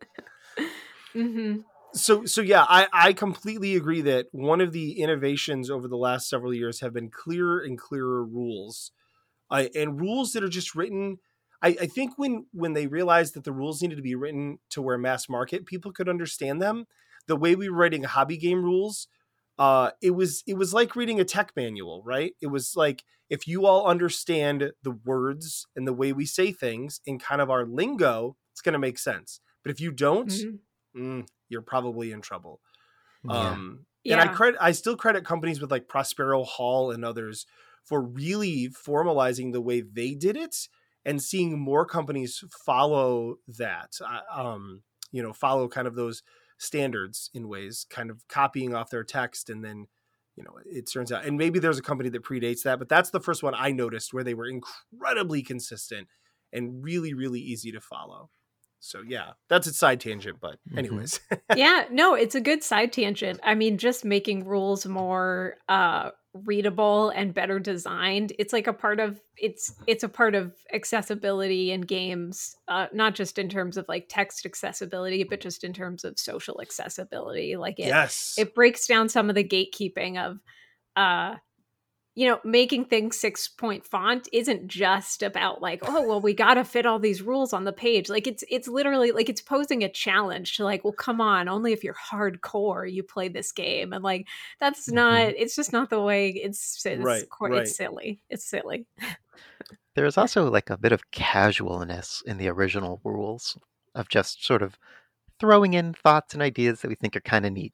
[1.15, 1.57] Hmm
[1.93, 6.29] so so yeah i i completely agree that one of the innovations over the last
[6.29, 8.91] several years have been clearer and clearer rules
[9.51, 11.17] uh, and rules that are just written
[11.61, 14.81] I, I think when when they realized that the rules needed to be written to
[14.81, 16.85] where mass market people could understand them
[17.27, 19.07] the way we were writing hobby game rules
[19.59, 22.35] uh it was it was like reading a tech manual right?
[22.41, 27.01] It was like if you all understand the words and the way we say things
[27.05, 29.39] in kind of our lingo it's going to make sense.
[29.63, 30.59] But if you don't Mhm.
[30.97, 32.59] Mm, you're probably in trouble.
[33.23, 33.51] Yeah.
[33.51, 37.45] Um, and I credit, I still credit companies with like Prospero Hall and others
[37.83, 40.67] for really formalizing the way they did it
[41.05, 43.93] and seeing more companies follow that.
[44.05, 46.21] uh, Um, you know, follow kind of those
[46.57, 49.87] standards in ways, kind of copying off their text, and then
[50.35, 51.25] you know it turns out.
[51.25, 54.13] And maybe there's a company that predates that, but that's the first one I noticed
[54.13, 56.07] where they were incredibly consistent
[56.51, 58.29] and really, really easy to follow.
[58.79, 60.77] So yeah, that's a side tangent, but Mhm.
[60.77, 61.19] anyways.
[61.55, 63.39] yeah, no, it's a good side tangent.
[63.43, 66.11] I mean, just making rules more uh
[66.45, 68.31] readable and better designed.
[68.37, 73.15] It's like a part of it's it's a part of accessibility in games, uh not
[73.15, 77.55] just in terms of like text accessibility, but just in terms of social accessibility.
[77.55, 78.35] Like it yes.
[78.37, 80.39] it breaks down some of the gatekeeping of
[80.95, 81.37] uh
[82.17, 86.55] you know making things six point font isn't just about like oh well we got
[86.55, 89.83] to fit all these rules on the page like it's it's literally like it's posing
[89.83, 93.93] a challenge to like well come on only if you're hardcore you play this game
[93.93, 94.27] and like
[94.59, 94.93] that's Mhm.
[94.95, 97.61] not it's just not the way it's it's, Right, qu- right.
[97.61, 98.87] it's silly it's silly
[99.95, 103.57] There is also like a bit of casualness in the original rules
[103.95, 104.77] of just sort of
[105.39, 107.73] throwing in thoughts and ideas that we think are kind of neat.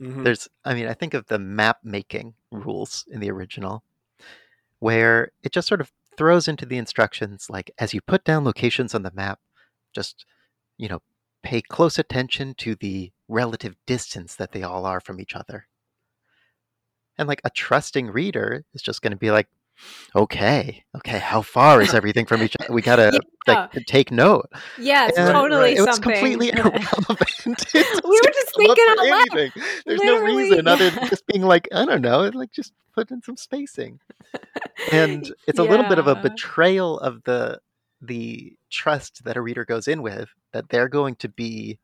[0.00, 0.24] Mhm.
[0.24, 3.82] There's, I mean, I think of the map making rules in the original,
[4.80, 8.94] where it just sort of throws into the instructions like, as you put down locations
[8.94, 9.40] on the map,
[9.94, 10.26] just,
[10.78, 11.02] you know,
[11.42, 15.68] pay close attention to the relative distance that they all are from each other.
[17.18, 19.48] And like a trusting reader is just going to be like,
[20.14, 22.72] okay, okay, how far is everything from each other?
[22.72, 23.66] We got to Yeah.
[23.72, 24.46] like take note.
[24.78, 27.64] yeah it's And totally it was completely irrelevant.
[27.72, 29.26] We were just come up thinking for out loud.
[29.38, 29.62] anything.
[29.86, 33.10] There's no Literally, reason other than just being like, I don't know, like just put
[33.10, 34.00] in some spacing.
[34.92, 37.60] And it's a little bit of a betrayal of the
[38.02, 41.78] the trust that a reader goes in with that they're going to be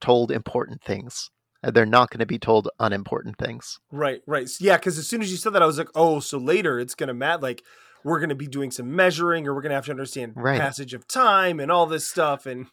[0.00, 1.30] told important things.
[1.62, 3.78] They're not going to be told unimportant things.
[3.92, 4.48] Right, right.
[4.60, 6.94] Yeah, because as soon as you said that, I was like, oh, so later it's
[6.94, 7.42] gonna matter.
[7.42, 7.62] Like
[8.02, 10.58] we're gonna be doing some measuring, or we're gonna have to understand Right.
[10.58, 12.66] passage of time and all this stuff, and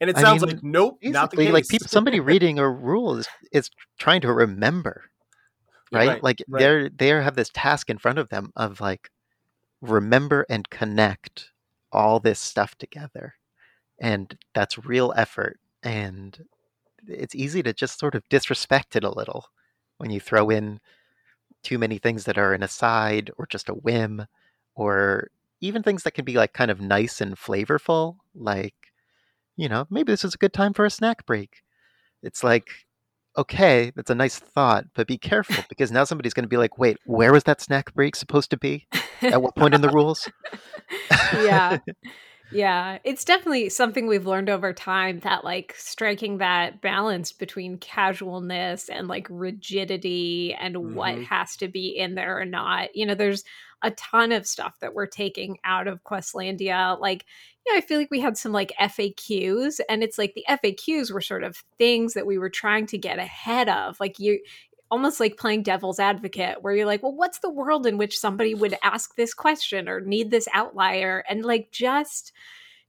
[0.00, 1.52] and it I sounds mean, like nope, not the case.
[1.52, 5.04] like people, somebody reading a rule is, is trying to remember,
[5.92, 6.08] right?
[6.08, 6.60] Right, like right.
[6.60, 9.10] they're they have this task in front of them of like
[9.80, 11.50] remember and connect
[11.90, 13.34] all this stuff together,
[13.98, 16.44] and that's real effort, and
[17.08, 19.46] it's easy to just sort of disrespect it a little
[19.98, 20.80] when you throw in
[21.62, 24.26] too many things that are an aside or just a whim,
[24.74, 28.74] or even things that can be like kind of nice and flavorful, like
[29.56, 31.62] you know, maybe this is a good time for a snack break.
[32.22, 32.68] It's like,
[33.38, 36.78] okay, that's a nice thought, but be careful because now somebody's going to be like,
[36.78, 38.86] wait, where was that snack break supposed to be?
[39.22, 40.28] At what point in the rules?
[41.34, 41.78] yeah.
[42.48, 48.88] Yeah, it's definitely something we've learned over time that like striking that balance between casualness
[48.88, 51.22] and like rigidity and what Mhm.
[51.22, 52.94] has to be in there or not.
[52.94, 53.42] You know, there's
[53.82, 56.98] a ton of stuff that we're taking out of Questlandia.
[57.00, 57.26] Like,
[57.66, 61.20] yeah, I feel like we had some like FAQs, and it's like the FAQs were
[61.20, 63.98] sort of things that we were trying to get ahead of.
[63.98, 64.40] Like you
[64.90, 68.54] almost like playing devil's advocate where you're like well what's the world in which somebody
[68.54, 72.32] would ask this question or need this outlier and like just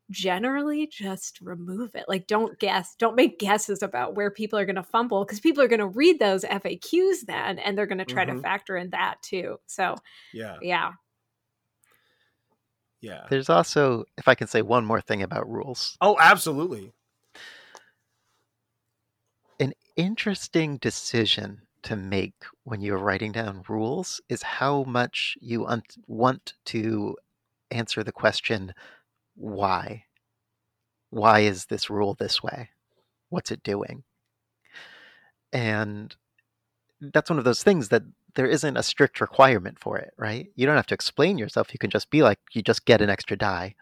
[0.09, 4.75] generally just remove it like don't guess don't make guesses about where people are going
[4.75, 8.05] to fumble because people are going to read those faqs then and they're going to
[8.05, 8.41] try to Mhm.
[8.41, 9.95] factor in that too so
[10.33, 10.91] yeah, yeah
[13.01, 13.27] yeah.
[13.29, 16.93] There's also, if I can say one more thing about rules, Oh, absolutely.
[19.59, 25.83] an interesting decision to make when you're writing down rules is how much you un-
[26.07, 27.15] want to
[27.71, 28.73] answer the question,
[29.35, 30.05] why?
[31.09, 32.69] Why is this rule this way?
[33.29, 34.03] What's it doing?
[35.53, 36.15] And
[36.99, 38.03] that's one of those things that
[38.35, 40.49] there isn't a strict requirement for it, right?
[40.55, 41.73] You don't have to explain yourself.
[41.73, 43.75] You can just be like, you just get an extra die.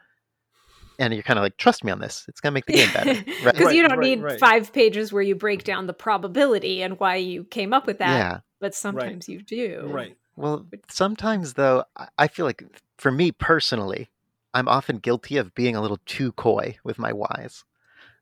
[0.99, 2.25] And you're kind of like, trust me on this.
[2.27, 3.13] It's going to make the game better.
[3.23, 3.59] because Right?
[3.59, 4.39] Right, you don't right, need right.
[4.39, 8.17] five pages where you break down the probability and why you came up with that
[8.17, 8.39] Yeah.
[8.59, 10.15] but sometimes you do Right.
[10.37, 12.63] Well, sometimes though, I- I feel like
[12.97, 14.09] for me personally,
[14.53, 17.63] I'm often guilty of being a little too coy with my whys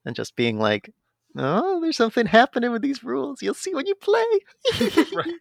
[0.05, 0.91] and just being like,
[1.35, 3.41] oh, there's something happening with these rules.
[3.41, 4.25] You'll see when you play.
[5.13, 5.33] Right.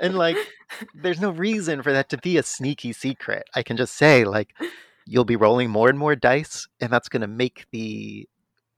[0.00, 0.36] and like,
[0.94, 3.48] there's no reason for that to be a sneaky secret.
[3.54, 4.54] I can just say, like,
[5.08, 8.28] you'll be rolling more and more dice, and that's going to make the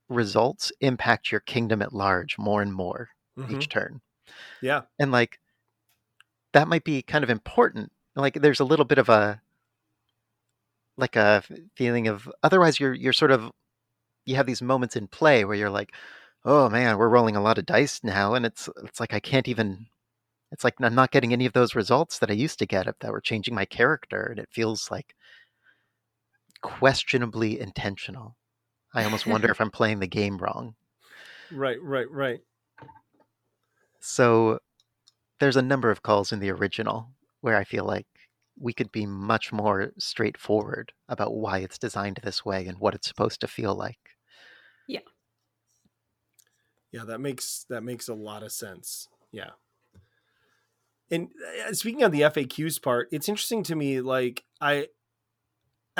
[0.08, 3.54] results impact your kingdom at large more and more Mhm.
[3.54, 4.00] each turn
[4.60, 4.82] Yeah.
[4.98, 5.38] and like
[6.52, 9.40] that might be kind of important like there's a little bit of a
[10.96, 11.42] like a
[11.74, 13.50] feeling of otherwise you're you're sort of
[14.26, 15.94] you have these moments in play where you're like
[16.44, 19.48] oh man we're rolling a lot of dice now and it's it's like i can't
[19.48, 19.86] even
[20.52, 22.98] it's like i'm not getting any of those results that i used to get if
[23.00, 25.14] that were changing my character and it feels like
[26.62, 28.36] questionably intentional
[28.94, 30.74] i almost wonder if i'm playing the game wrong
[31.50, 31.82] Right.
[31.82, 32.10] Right.
[32.10, 32.40] Right.
[34.00, 34.60] So
[35.38, 38.06] there's a number of calls in the original where I feel like
[38.58, 43.08] we could be much more straightforward about why it's designed this way and what it's
[43.08, 43.98] supposed to feel like.
[44.86, 45.00] Yeah,
[46.92, 49.08] Yeah, that makes that makes a lot of sense.
[49.32, 49.50] Yeah.
[51.10, 51.28] And
[51.68, 54.88] uh, speaking of the FAQs part, it's interesting to me like I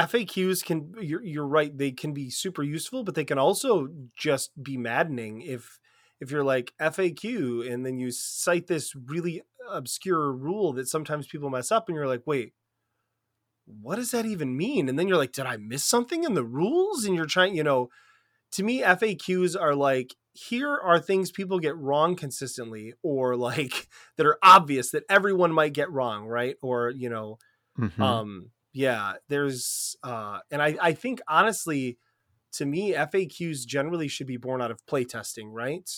[0.08, 4.62] FAQs can you're you're right, they can be super useful, but they can also just
[4.62, 5.78] be maddening if
[6.20, 11.50] if you're like FAQ and then you cite this really obscure rule that sometimes people
[11.50, 12.54] mess up and you're like, "Wait,
[13.66, 16.44] what does that even mean?" And then you're like, "Did I miss something in the
[16.44, 17.88] rules?" And you're trying, you know,
[18.52, 24.26] to me FAQs are like here are things people get wrong consistently or like that
[24.26, 26.56] are obvious that everyone might get wrong, right?
[26.62, 27.38] Or, you know,
[27.78, 28.00] Mhm.
[28.00, 31.98] um yeah, there's uh and I I think honestly
[32.52, 35.88] to me FAQs generally should be born out of playtesting, right?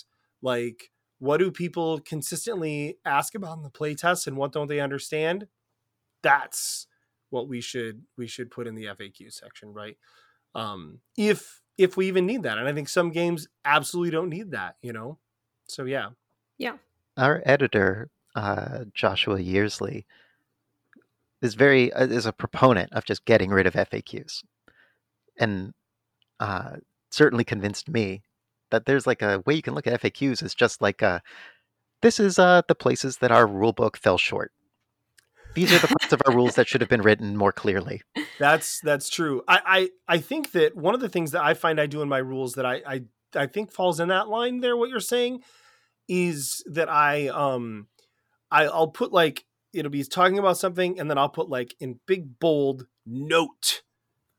[0.41, 5.47] Like what do people consistently ask about in the playtest and what don't they understand?
[6.23, 6.87] That's
[7.31, 9.97] what we should we should put in the FAQ section, right?
[10.55, 12.59] Um if if we even need that.
[12.59, 15.19] And I think some games absolutely don't need that, you know.
[15.69, 16.11] So yeah.
[16.59, 16.77] yeah.
[17.17, 20.07] Our editor, uh, Joshua Yearsley,
[21.43, 24.43] is very uh, is a proponent of just getting rid of FAQs,
[25.39, 25.75] and
[26.41, 26.77] uh,
[27.11, 28.23] certainly convinced me
[28.71, 31.23] that there's like a way you can look at FAQs is just like a,
[32.01, 34.53] this is uh, the places that our rule book fell short.
[35.55, 38.01] These are the parts of our rules that should have been written more clearly.
[38.39, 39.43] That's that's true.
[39.47, 42.09] I, I I think that one of the things that I find I do in
[42.09, 43.03] my rules that I I,
[43.35, 44.77] I think falls in that line there.
[44.77, 45.43] What you're saying
[46.09, 47.89] is that I um
[48.51, 52.01] I I'll put like it'll be talking about something and then I'll put like in
[52.07, 53.83] big bold note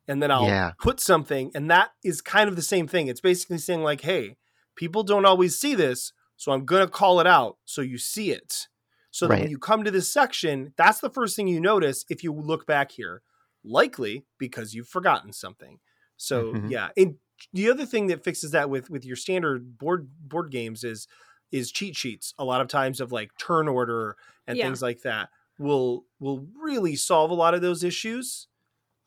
[0.08, 0.72] and then I'll Yeah.
[0.80, 3.08] put something and that is kind of the same thing.
[3.08, 4.38] It's basically saying like, hey,
[4.76, 8.68] people don't always see this, so I'm gonna call it out so you see it.
[9.12, 12.24] So that when you come to this section, that's the first thing you notice if
[12.24, 13.22] you look back here.
[13.64, 15.80] Likely because you've forgotten something.
[16.18, 16.72] So Mhm.
[16.72, 16.90] yeah.
[16.98, 17.18] And
[17.54, 21.08] the other thing that fixes that with with your standard board board games is
[21.54, 24.62] is cheat sheets a lot of times of like turn order and Yeah.
[24.62, 25.30] things like that
[25.60, 28.50] will will really solve a lot of those issues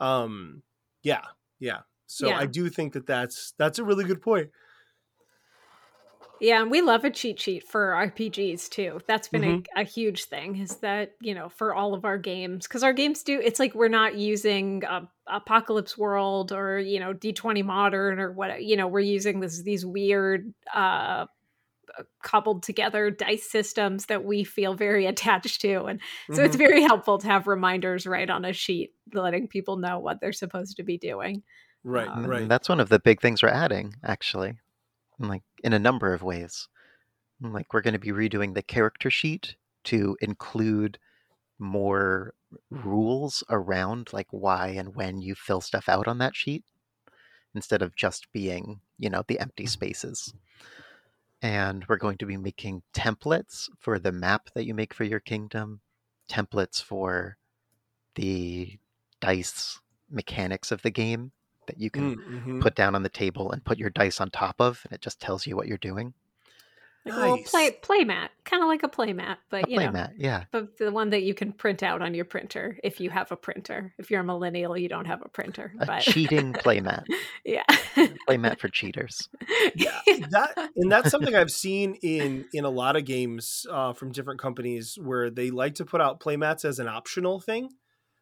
[0.01, 0.63] um
[1.03, 1.27] yeah
[1.61, 2.37] yeah so Yeah.
[2.37, 4.51] i do think that that's that's a really good point
[6.39, 9.01] Yeah, and we love a cheat sheet for RPGs too.
[9.07, 9.67] That's been Mhm.
[9.75, 10.57] a, a huge thing.
[10.57, 13.41] Is that you know for all of our games because our games do.
[13.41, 18.33] It's like we're not using uh, Apocalypse World or you know D twenty Modern or
[18.33, 21.25] what you know we're using this these weird uh
[22.23, 26.01] cobbled together dice systems that we feel very attached to and
[26.33, 26.59] so it's Mhm.
[26.59, 30.77] very helpful to have reminders right on a sheet letting people know what they're supposed
[30.77, 31.43] to be doing
[31.85, 34.59] right um, right That's one of the big things we're adding, actually,
[35.19, 36.69] like in a number of ways.
[37.41, 40.99] Like we're going to be redoing the character sheet to include
[41.59, 42.35] more
[42.71, 46.65] rules around like why and when you fill stuff out on that sheet
[47.55, 50.35] instead of just being, you know, the empty spaces.
[51.43, 55.21] And we're going to be making templates for the map that you make for your
[55.21, 55.81] kingdom,
[56.31, 57.37] templates for
[58.17, 58.79] the
[59.21, 59.81] dice
[60.11, 61.33] mechanics of the game
[61.67, 62.61] that you can Mm, mhm.
[62.61, 65.21] put down on the table and put your dice on top of, and it just
[65.21, 66.15] tells you what you're doing.
[67.07, 69.79] Like a little play play mat kind of like a play mat but A you
[69.79, 70.45] know playmat, yeah.
[70.51, 73.37] but the one that you can print out on your printer if you have a
[73.37, 77.05] printer if you're a millennial you don't have a printer A but cheating playmat.
[77.45, 77.65] yeah
[78.29, 79.29] Playmat for cheaters.
[79.75, 80.01] yeah
[80.31, 84.41] that and that's something i've seen in in a lot of games uh, from different
[84.41, 87.69] companies where they like to put out playmats as an optional thing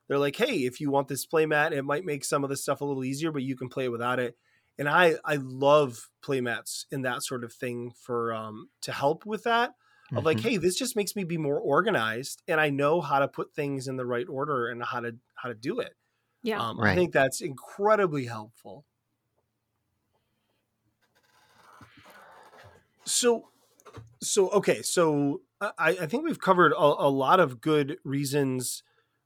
[0.09, 2.80] they're like hey if you want this playmat it might make some of the stuff
[2.80, 4.37] a little easier but you can play it without it
[4.79, 9.45] and i i love playmats and that sort of thing for um to help with
[9.45, 9.75] that
[10.14, 10.43] of like Mhm.
[10.43, 13.89] hey this just makes me be more organized and i know how to put things
[13.89, 15.95] in the right order and how to how to do it.
[16.43, 16.59] Yeah.
[16.59, 18.87] Um, i think that's incredibly helpful.
[23.07, 23.51] So
[24.22, 25.72] so okay so i
[26.03, 28.83] i think we've covered a, a lot of good reasons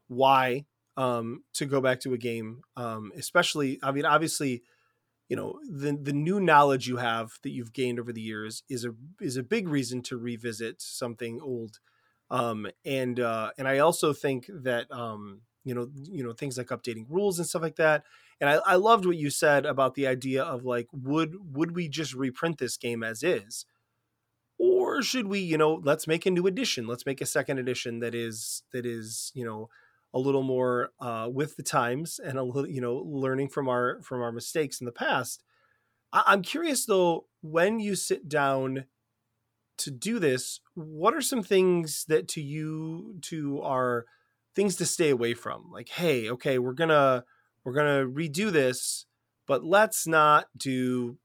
[0.08, 4.62] why um to go back to a game um especially i mean obviously
[5.28, 8.84] you know the the new knowledge you have that you've gained over the years is
[8.84, 11.80] a is a big reason to revisit something old.
[12.30, 16.68] Um and uh and i also think that um you know you know things like
[16.68, 18.04] updating rules and stuff like that.
[18.40, 21.88] And I, I loved what you said about the idea of like would would we
[21.88, 23.66] just reprint this game as is?
[24.58, 26.86] Or should we you know let's make a new edition.
[26.86, 29.68] Let's make a second edition that is that is you know
[30.14, 34.00] a little more uh, with the times and a little you know learning from our
[34.02, 35.42] from our mistakes in the past.
[36.12, 38.86] I- i'm curious though when you sit down
[39.78, 44.06] to do this what are some things that to you to are
[44.54, 45.70] things to stay away from?
[45.70, 47.24] Like hey okay we're gonna
[47.64, 49.06] we're gonna redo this
[49.46, 51.18] but let's not do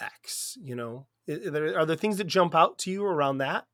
[0.00, 1.06] x you know?
[1.28, 3.66] Are there, are there things that jump out to you around that?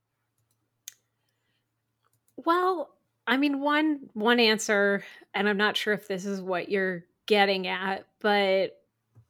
[2.37, 2.92] Well,
[3.27, 5.05] I mean one one answer
[5.35, 8.79] and I'm not sure if this is what you're getting at, but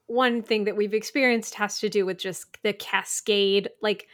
[0.06, 4.08] one thing that we've experienced has to do with just the cascade like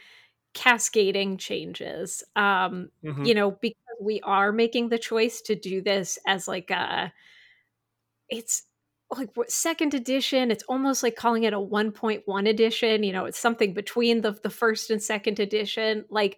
[0.55, 2.23] cascading changes.
[2.35, 3.25] Um Mhm.
[3.25, 7.13] you know, because we are making the choice to do this as like a
[8.29, 8.63] it's
[9.17, 13.73] like second edition it's almost like calling it a 1.1 edition you know it's something
[13.73, 16.37] between the the first and second edition like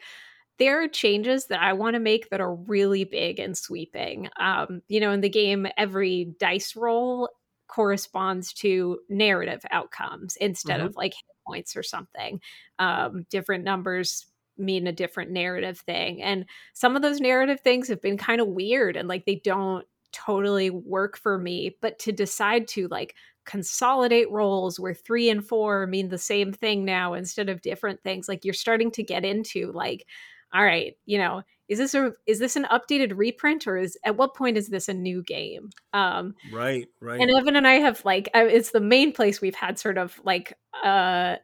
[0.60, 4.30] there are changes that I want to make that are really big and sweeping.
[4.40, 7.30] Um, you know, in the game, every dice roll
[7.68, 12.42] corresponds to narrative outcomes instead of like hit points or something.
[12.80, 14.28] Um, different numbers
[14.58, 16.22] mean a different narrative thing.
[16.22, 19.86] And some of those narrative things have been kind of weird and like they don't
[20.12, 21.78] totally work for me.
[21.82, 26.86] But to decide to like consolidate rolls where three and four mean the same thing
[26.86, 30.06] now instead of different things, like you're starting to get into like,
[30.54, 34.18] all right, you know, is this a is this an updated reprint or is at
[34.18, 35.70] what point is this a new game?
[35.94, 37.22] Um, right right.
[37.22, 40.58] and Evan and I have like it's the main place we've had sort of like
[40.84, 41.36] uh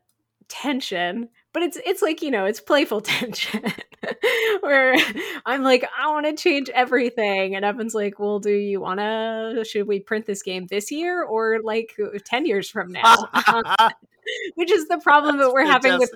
[0.49, 3.61] tension but it's it's like you know it's playful tension
[4.61, 4.95] where
[5.45, 9.65] i'm like i want to change everything and evan's like well do you want to
[9.65, 13.27] should we print this game this year or like 10 years from now?
[13.33, 13.63] Um,
[14.55, 16.13] which is the problem that we're having with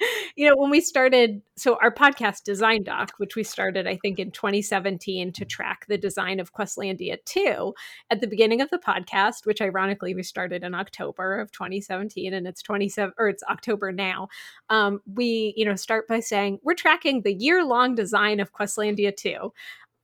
[0.36, 4.18] you know, when we started, so our podcast Design Doc, which we started, I think,
[4.18, 7.74] in 2017 to track the design of Questlandia 2,
[8.10, 12.46] at the beginning of the podcast, which ironically we started in October of 2017 and
[12.46, 14.28] it's 27 or it's October now,
[14.70, 19.14] um, we, you know, start by saying we're tracking the year long design of Questlandia
[19.16, 19.52] 2.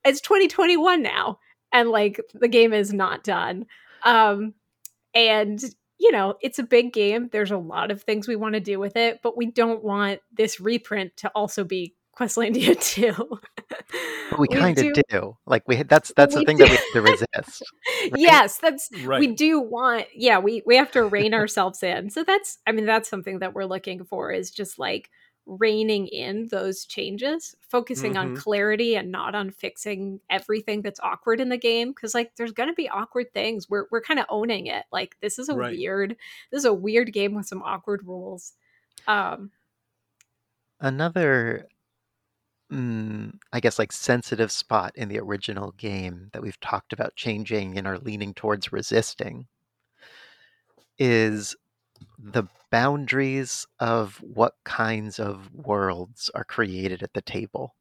[0.03, 1.39] It's 2021 now,
[1.71, 3.65] and like the game is not done.
[4.03, 4.53] Um,
[5.13, 5.63] and
[6.01, 7.29] you know, it's a big game.
[7.31, 10.19] There's a lot of things we want to do with it, but we don't want
[10.35, 13.13] this reprint to also be Questlandia 2.
[14.31, 15.01] But we, we kind of do.
[15.09, 15.37] do.
[15.45, 16.63] Like we that's that's we the thing do.
[16.65, 17.01] that we have to
[17.35, 17.63] resist.
[18.01, 18.11] Right?
[18.15, 19.19] yes, that's right.
[19.19, 22.09] we do want yeah, we we have to rein ourselves in.
[22.09, 25.11] So that's I mean that's something that we're looking for is just like
[25.45, 28.31] reining in those changes, focusing mm-hmm.
[28.31, 31.91] on clarity and not on fixing everything that's awkward in the game.
[31.91, 33.69] Because like there's gonna be awkward things.
[33.69, 34.85] We're we're kind of owning it.
[34.91, 35.75] Like this is a right.
[35.75, 36.15] weird,
[36.51, 38.53] this is a weird game with some awkward rules.
[39.07, 39.51] Um
[40.79, 41.67] another
[42.71, 47.77] mm, I guess like sensitive spot in the original game that we've talked about changing
[47.77, 49.47] and are leaning towards resisting
[50.97, 51.55] is
[52.17, 57.75] the boundaries of what kinds of worlds are created at the table.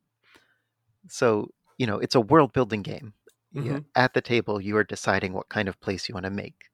[1.09, 3.14] So, you know, it's a world building game.
[3.55, 3.79] Mm-hmm.
[3.97, 6.66] At the table, you are deciding what kind of place you want to make.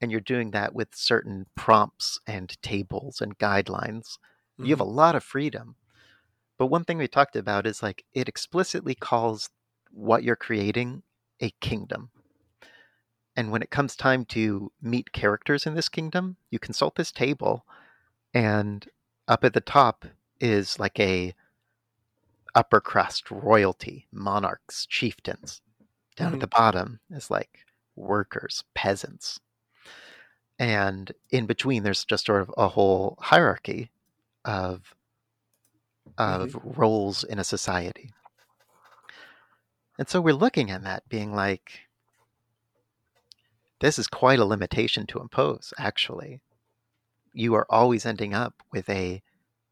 [0.00, 4.18] And you're doing that with certain prompts and tables and guidelines.
[4.58, 4.64] Mm-hmm.
[4.64, 4.96] You have a mm-hmm.
[4.96, 5.76] lot of freedom.
[6.58, 9.50] But one thing we talked about is like it explicitly calls
[9.90, 11.02] what you're creating
[11.40, 12.10] a kingdom.
[13.36, 17.64] And when it comes time to meet characters in this kingdom, you consult this table,
[18.32, 18.86] and
[19.26, 20.04] up at the top
[20.40, 21.34] is like a
[22.54, 25.60] upper crust royalty, monarchs, chieftains.
[26.16, 26.34] Down mm-hmm.
[26.34, 27.64] at the bottom is like
[27.96, 29.40] workers, peasants.
[30.58, 33.90] And in between, there's just sort of a whole hierarchy
[34.44, 34.94] of
[36.18, 36.80] of mm-hmm.
[36.80, 38.12] roles in a society.
[39.98, 41.80] And so we're looking at that being like,
[43.80, 46.40] this is quite a limitation to impose, actually.
[47.32, 49.22] You are always ending up with a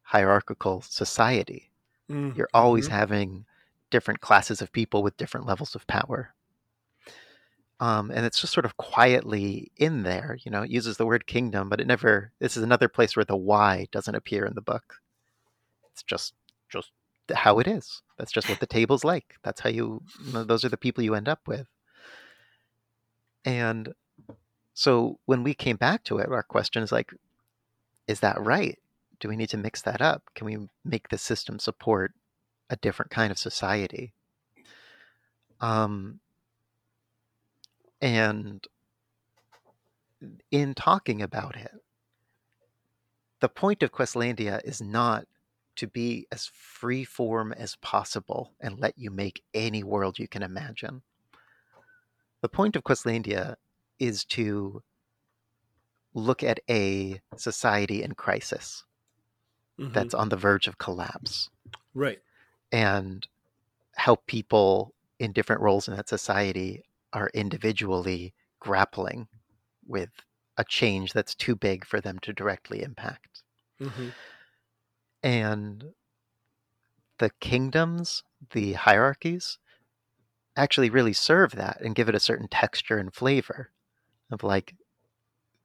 [0.02, 1.70] hierarchical society.
[2.10, 2.36] Mm-hmm.
[2.36, 2.96] You're always mm-hmm.
[2.96, 3.44] having
[3.90, 6.34] different classes of people with different levels of power.
[7.80, 10.38] Um, and it's just sort of quietly in there.
[10.44, 12.32] You know, it uses the word kingdom, but it never.
[12.38, 15.00] This is another place where the why doesn't appear in the book.
[15.90, 16.34] It's just
[16.70, 16.90] just
[17.34, 18.02] how it is.
[18.18, 19.34] That's just what the table's like.
[19.42, 20.02] That's how you.
[20.32, 21.66] Those are the people you end up with.
[23.44, 23.94] And
[24.74, 27.12] so when we came back to it, our question is like,
[28.06, 28.78] is that right?
[29.20, 30.22] Do we need to mix that up?
[30.34, 32.12] Can we make the system support
[32.70, 34.12] a different kind of society?
[35.60, 36.20] Um,
[38.00, 38.66] and
[40.50, 41.70] in talking about it,
[43.40, 45.26] the point of Questlandia is not
[45.76, 50.42] to be as free form as possible and let you make any world you can
[50.42, 51.02] imagine.
[52.42, 53.56] The point of Questlandia
[53.98, 54.82] is to
[56.12, 58.84] look at a society in crisis
[59.78, 59.92] mm-hmm.
[59.92, 61.48] that's on the verge of collapse.
[61.94, 62.20] Right.
[62.70, 63.26] And
[63.94, 69.28] how people in different roles in that society are individually grappling
[69.86, 70.10] with
[70.56, 73.42] a change that's too big for them to directly impact.
[73.80, 74.08] Mm-hmm.
[75.22, 75.84] And
[77.18, 79.58] the kingdoms, the hierarchies,
[80.56, 83.70] actually really serve that and give it a certain texture and flavor
[84.30, 84.74] of like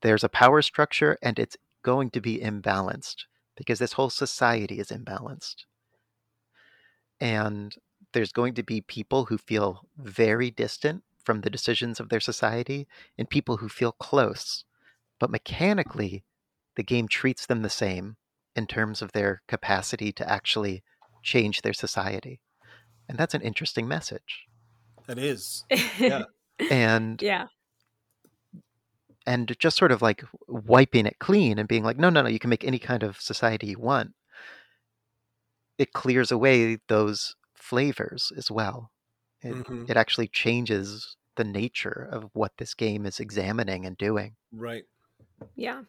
[0.02, 3.26] there's a power structure and it's going to be imbalanced
[3.56, 5.66] because this whole society is imbalanced.
[7.20, 7.76] And
[8.14, 12.88] there's going to be people who feel very distant from the decisions of their society
[13.18, 14.64] and people who feel close.
[15.20, 16.24] But mechanically,
[16.76, 18.18] the game treats them the same
[18.56, 20.84] in terms of their capacity to actually
[21.24, 22.40] change their society.
[23.10, 24.48] And that's an interesting message.
[25.08, 25.66] That is.
[26.00, 26.24] Yeah.
[26.72, 27.48] and yeah
[29.28, 32.40] and just sort of like wiping it clean and being like, no, no, no, you
[32.40, 34.14] can make any kind of society you want.
[35.78, 38.90] It clears away those flavors as well.
[39.42, 39.84] It, mm-hmm.
[39.90, 44.38] it actually changes the nature of what this game is examining and doing.
[44.54, 44.86] Right.
[45.56, 45.82] Yeah.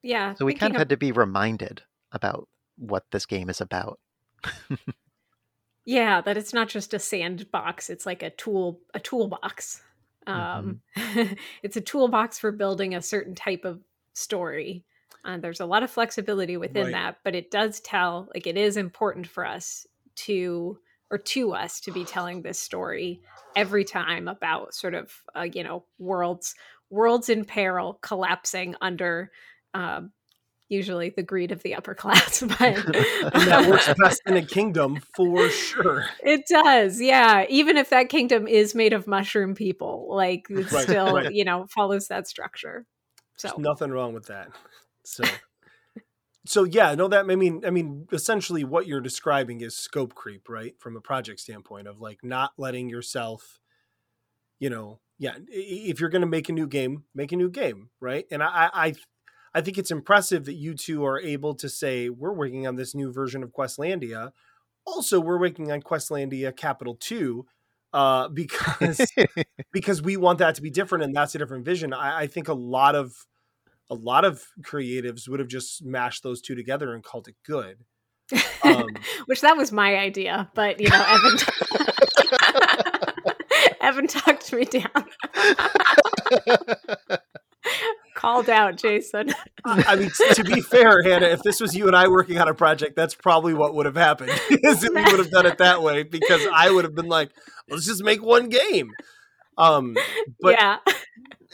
[0.00, 0.34] Yeah.
[0.34, 2.48] So we kind of, of had to be reminded about
[2.78, 3.98] what this game is about.
[5.84, 9.82] yeah, that it's not just a sandbox, it's like a tool a toolbox.
[10.26, 11.34] Um, mm-hmm.
[11.62, 13.80] it's a toolbox for building a certain type of
[14.14, 14.84] story.
[15.24, 16.92] Uh, there's a lot of flexibility within Right.
[16.92, 20.78] that, but it does tell like it is important for us to
[21.10, 23.20] or to us to be telling this story
[23.54, 26.54] every time about sort of uh, you know worlds
[26.90, 29.30] worlds in peril collapsing under
[29.74, 30.12] um,
[30.68, 34.42] usually the greed of the upper class but and that works uh, best in a
[34.42, 36.06] kingdom for sure.
[36.22, 40.82] it does yeah even if that kingdom is made of mushroom people like it Right,
[40.82, 41.32] still right.
[41.32, 42.86] you know follows that structure
[43.36, 44.48] so There's nothing wrong with that.
[45.04, 45.24] So,
[46.46, 50.48] so yeah, no, that I mean, I mean, essentially, what you're describing is scope creep,
[50.48, 50.74] right?
[50.78, 53.60] From a project standpoint, of like not letting yourself,
[54.58, 57.90] you know, yeah, if you're going to make a new game, make a new game,
[58.00, 58.26] right?
[58.30, 58.94] And I, I,
[59.54, 62.94] I- think it's impressive that you two are able to say we're working on this
[62.94, 64.32] new version of Questlandia.
[64.86, 67.46] Also, we're working on Questlandia Capital Two.
[67.92, 69.06] Uh, because
[69.72, 72.48] because we want that to be different and that's a different vision I, I think
[72.48, 73.14] a lot of
[73.88, 77.84] a lot of creatives would have just mashed those two together and called it good
[78.64, 78.88] um,
[79.26, 81.38] which that was my idea but you know evan
[83.80, 85.06] evan talked me down
[88.24, 89.30] called out jason
[89.66, 92.54] I mean, to be fair, Hannah, if this was you and I working on a
[92.54, 94.28] project, that's probably what would have happened.
[94.50, 97.30] is that we would have done it that way because I would have been like,
[97.70, 98.90] let's just make one game.
[99.56, 99.96] Um,
[100.42, 100.80] but yeah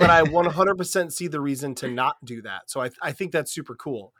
[0.00, 2.70] but I 100% see the reason to not do that.
[2.70, 4.14] So I, I think that's super cool.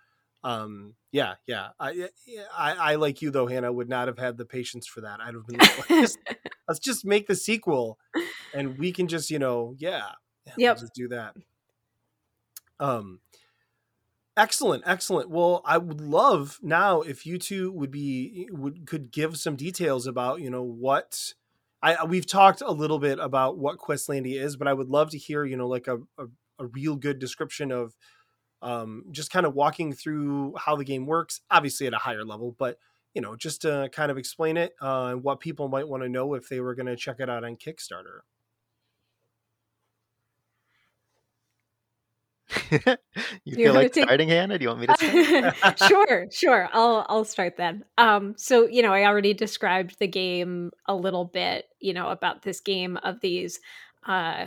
[0.44, 1.68] Um, yeah, yeah.
[1.80, 2.08] I,
[2.56, 5.20] I, I, like you though, Hannah, would not have had the patience for that.
[5.20, 6.18] I'd have been like, let's, just,
[6.68, 7.98] let's just make the sequel
[8.54, 10.04] and we can just, you know, yeah,
[10.46, 10.78] yeah we'll Yep.
[10.80, 11.34] just do that.
[12.80, 13.20] Um,
[14.36, 15.30] excellent, excellent.
[15.30, 20.06] Well, I would love now if you two would be, would, could give some details
[20.06, 21.34] about, you know, what,
[21.82, 25.18] I we've talked a little bit about what Questlandia is, but I would love to
[25.18, 26.26] hear, you know, like a, a,
[26.58, 27.94] a real good description of
[28.62, 32.54] um, just kind of walking through how the game works, obviously at a higher level,
[32.58, 32.78] but
[33.14, 36.08] you know, just to kind of explain it uh, and what people might want to
[36.08, 38.20] know if they were going to check it out on Kickstarter.
[43.44, 44.58] you feel like take- starting, Hannah?
[44.58, 45.78] Do you want me to start?
[45.88, 46.68] sure, sure.
[46.72, 47.84] I'll I'll start then.
[47.98, 51.66] Um, so you know, I already described the game a little bit.
[51.80, 53.60] You know about this game of these
[54.06, 54.46] uh,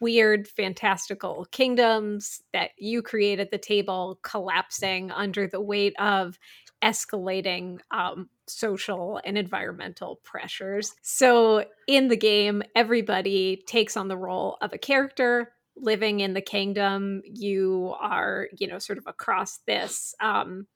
[0.00, 6.38] weird, fantastical kingdoms that you create at the table, collapsing under the weight of
[6.82, 10.94] escalating um, social and environmental pressures.
[11.02, 16.40] So in the game, everybody takes on the role of a character living in the
[16.42, 20.66] kingdom you are you know sort of across this um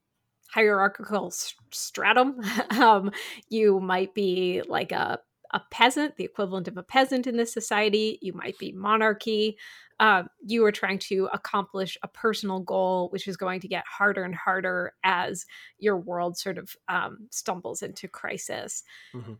[0.50, 1.30] hierarchical
[1.72, 2.40] stratum.
[2.72, 3.10] Um
[3.48, 5.20] you might be like a
[5.52, 8.18] a peasant the equivalent of a peasant in this society.
[8.22, 9.58] You might be monarchy.
[10.00, 14.24] Uh, you are trying to accomplish a personal goal which is going to get harder
[14.24, 15.46] and harder as
[15.78, 18.82] your world sort of um, stumbles into crisis.
[19.12, 19.38] Mhm.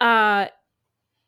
[0.00, 0.46] uh,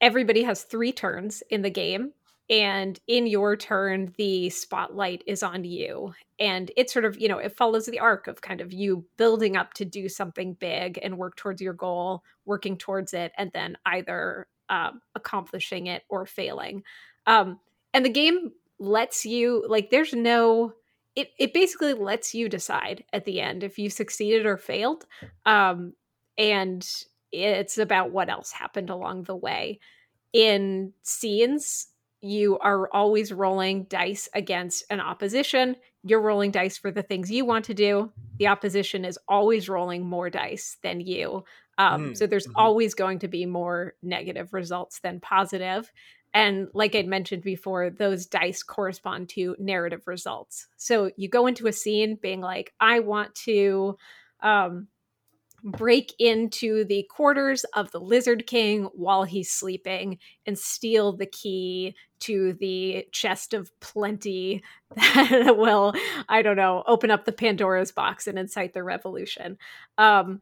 [0.00, 2.12] everybody has three turns in the game
[2.50, 6.14] and in your turn the spotlight is on you.
[6.38, 9.56] And it sort of you know it follows the arc of kind of you building
[9.56, 13.76] up to do something big and work towards your goal working towards it and then
[13.86, 16.82] either um, accomplishing it or failing.
[17.26, 17.60] Um,
[17.94, 20.72] and the game lets you like there's no
[21.16, 25.04] it, it basically lets you decide at the end if you succeeded or failed
[25.46, 25.92] um,
[26.36, 26.88] and
[27.32, 29.80] it's about what else happened along the way.
[30.32, 31.88] In scenes
[32.20, 37.44] you are always rolling dice against an opposition you're rolling dice for the things you
[37.44, 41.44] want to do the opposition is always rolling more dice than you
[41.78, 42.54] um, Mm, so there's mhm.
[42.56, 45.84] always going to be more negative results than positive.
[45.84, 45.92] positive
[46.34, 51.66] and like i'd mentioned before those dice correspond to narrative results so you go into
[51.66, 53.96] a scene being like i want to
[54.40, 54.88] um,
[55.64, 61.94] break into the quarters of the lizard king while he's sleeping and steal the key
[62.20, 64.62] to the chest of plenty
[64.96, 65.92] that will
[66.28, 69.58] i don't know open up the pandora's box and incite the revolution.
[69.96, 70.40] Um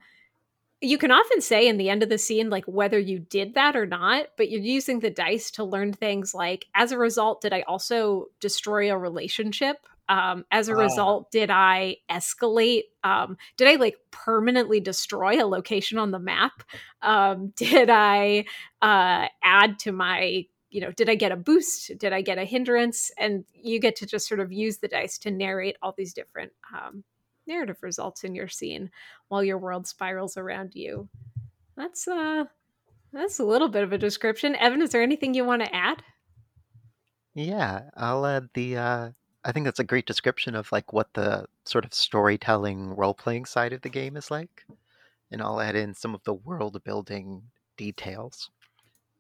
[0.83, 3.77] you can often say in the end of the scene like whether you did that
[3.77, 7.53] or not but you're using the dice to learn things like as a result did
[7.53, 9.79] i also destroy a relationship
[10.09, 10.79] um, as a Ah.
[10.81, 16.63] result did i escalate um, did i like permanently destroy a location on the map?
[17.03, 18.45] Um, did i
[18.83, 21.97] uh, add to my you know did i get a boost?
[21.99, 23.11] Did i get a hindrance?
[23.19, 26.53] And you get to just sort of use the dice to narrate all these different
[26.75, 27.05] um,
[27.47, 28.91] narrative results in your scene
[29.29, 31.09] while your world spirals around you.
[31.77, 32.45] That's uh
[33.13, 34.57] that's a little bit of a description.
[34.57, 36.03] Evan is there anything you want to add?
[37.35, 39.11] Yeah, I'll add the uh
[39.47, 43.47] I think that's a great description of like what the sort of storytelling role playing
[43.47, 44.67] side of the game is like.
[45.31, 48.51] And I'll add in some of the world building details.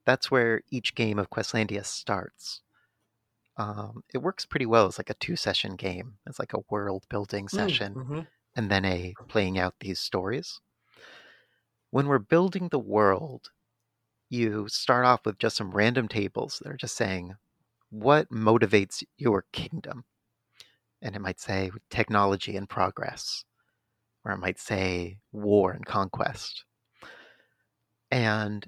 [0.06, 2.62] That's where each game of Questlandia starts.
[3.56, 6.18] Um, it works pretty well as like a two session game.
[6.26, 8.26] It's like a world building session Mhm.
[8.56, 10.60] and then a playing out these stories.
[11.90, 13.50] When we're building the world,
[14.30, 17.36] you start off with just some random tables that are just saying,
[17.90, 20.04] what motivates your kingdom?
[21.02, 23.44] And it might say technology and progress,
[24.24, 26.64] or it might say war and conquest.
[28.10, 28.66] And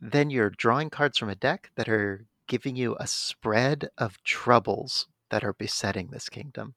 [0.00, 5.06] then you're drawing cards from a deck that are giving you a spread of troubles
[5.30, 6.74] that are besetting this kingdom.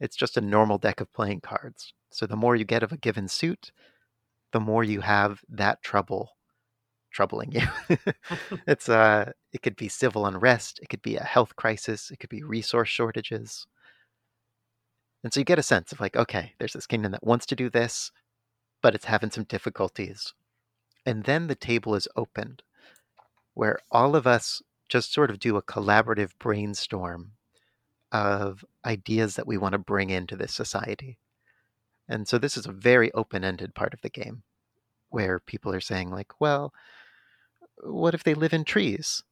[0.00, 1.94] It's just a normal deck of playing cards.
[2.10, 3.72] So the more you get of a given suit,
[4.52, 6.30] the more you have that trouble
[7.14, 7.62] troubling you.
[8.66, 12.30] it's uh it could be civil unrest, it could be a health crisis, it could
[12.30, 13.66] be resource shortages.
[15.22, 17.56] And so you get a sense of like, okay, there's this kingdom that wants to
[17.56, 18.12] do this,
[18.82, 20.34] but it's having some difficulties.
[21.06, 22.62] And then the table is opened
[23.54, 27.32] where all of us just sort of do a collaborative brainstorm
[28.12, 31.18] of ideas that we want to bring into this society.
[32.08, 34.42] And so this is a very open-ended part of the game
[35.08, 36.72] where people are saying like, well,
[37.84, 39.22] what if they live in trees?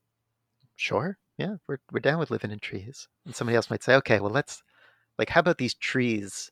[0.76, 1.18] Sure.
[1.38, 3.08] Yeah, we're we're down with living in trees.
[3.24, 4.62] And somebody else might say, okay, well let's
[5.18, 6.50] like how about these trees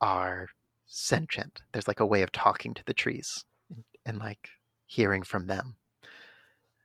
[0.00, 0.48] are
[0.86, 1.62] sentient?
[1.72, 4.50] There's like a way of talking to the trees and, and like
[4.86, 5.78] hearing from them.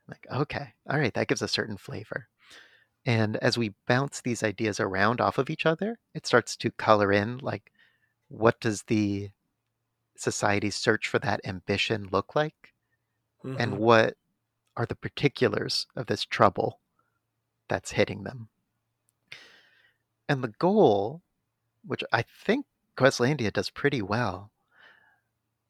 [0.08, 2.28] Like, okay, all right, that gives a certain flavor.
[3.06, 7.12] And as we bounce these ideas around off of each other, it starts to color
[7.12, 7.72] in like
[8.28, 9.30] what does the
[10.16, 12.74] society's search for that ambition look like?
[13.56, 13.78] And Mhm.
[13.78, 14.16] what
[14.78, 16.80] are the particulars of this trouble
[17.68, 18.50] that's hitting them?
[20.26, 21.22] And the goal,
[21.84, 22.66] which I think
[22.96, 24.52] Questlandia does pretty well,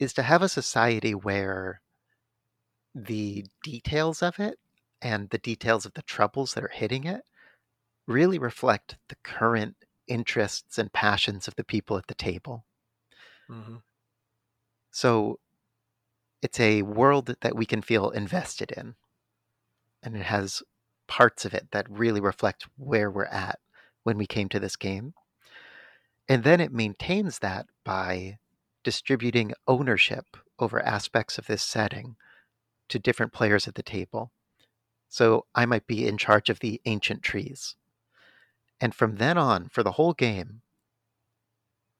[0.01, 1.81] is to have a society where
[2.95, 4.59] the details of it
[5.01, 7.23] and the details of the troubles that are hitting it
[8.07, 9.77] really reflect the current
[10.09, 12.67] interests and passions of the people at the table.
[13.49, 13.79] Mhm.
[14.91, 15.41] So
[16.43, 18.95] it's a world that we can feel invested in.
[20.03, 20.63] And it has
[21.07, 23.59] parts of it that really reflect where we're at
[24.05, 25.15] when we came to this game.
[26.29, 28.39] And then it maintains that by
[28.85, 32.17] distributing ownership over aspects of this setting
[32.89, 34.31] to different players at the table.
[35.09, 37.77] So I might be in charge of the ancient trees.
[38.81, 40.61] And from then on, for the whole game,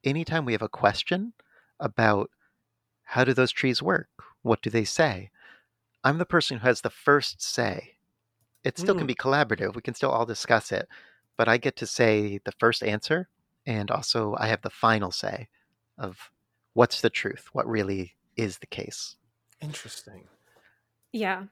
[0.03, 1.33] anytime we have a question
[1.79, 2.29] about
[3.03, 4.09] how do those trees work?
[4.41, 5.31] What do they say?
[6.03, 7.95] I'm the person who has the first say.
[8.63, 9.09] It still can Mm.
[9.09, 9.75] be collaborative.
[9.75, 10.87] We can still all discuss it,
[11.37, 13.29] but I get to say the first answer,
[13.65, 15.49] and also I have the final say
[15.97, 16.31] of
[16.73, 19.17] what's the truth, what really is the case.
[19.61, 20.27] Interesting.
[21.11, 21.45] Yeah.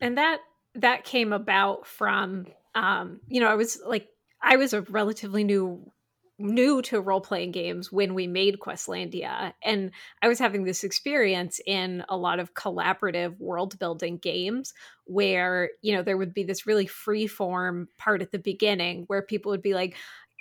[0.00, 0.40] And that
[0.74, 4.08] that came about from um, you know, I was like
[4.42, 5.90] I was a relatively new
[6.38, 9.90] new to role playing games when we made Questlandia and
[10.22, 14.72] I was having this experience in a lot of collaborative world building games
[15.04, 19.22] where, you know, there would be this really free form part at the beginning where
[19.22, 19.96] people would be like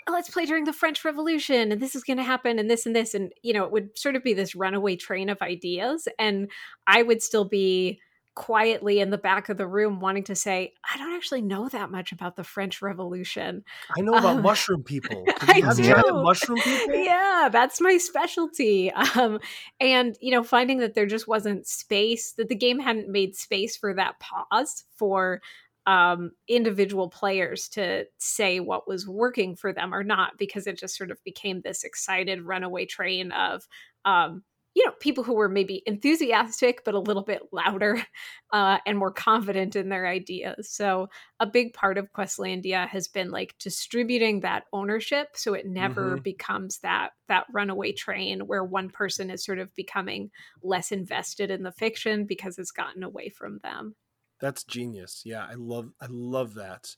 [0.07, 2.85] "Oh, let's play during the French Revolution and this is going to happen and this
[2.85, 6.07] and this and you know it would sort of be this runaway train of ideas
[6.19, 6.49] and
[6.87, 7.99] I would still be
[8.37, 11.89] quietly in the back of the room wanting to say I don't actually know that
[11.89, 13.63] much about the French Revolution.
[13.97, 15.25] I know about Um, mushroom people.
[15.41, 16.13] I do.
[16.23, 16.95] mushroom people?
[16.95, 18.91] yeah, that's my specialty.
[18.91, 19.39] Um,
[19.79, 23.75] and you know, finding that there just wasn't space, that the game hadn't made space
[23.75, 25.41] for that pause for
[25.87, 30.95] um, individual players to say what was working for them or not, because it just
[30.95, 33.67] sort of became this excited runaway train of,
[34.05, 34.43] um,
[34.77, 37.99] you know, people who were maybe enthusiastic but a little bit louder
[38.53, 40.69] uh, and more confident in their ideas.
[40.69, 41.09] So
[41.39, 46.77] a big part of Questlandia has been like distributing that ownership so it never becomes
[46.79, 50.29] that that runaway train where one person is sort of becoming
[50.61, 53.95] less invested in the fiction because it's gotten away from them.
[54.39, 55.23] That's genius.
[55.25, 56.95] Yeah, I love I love that.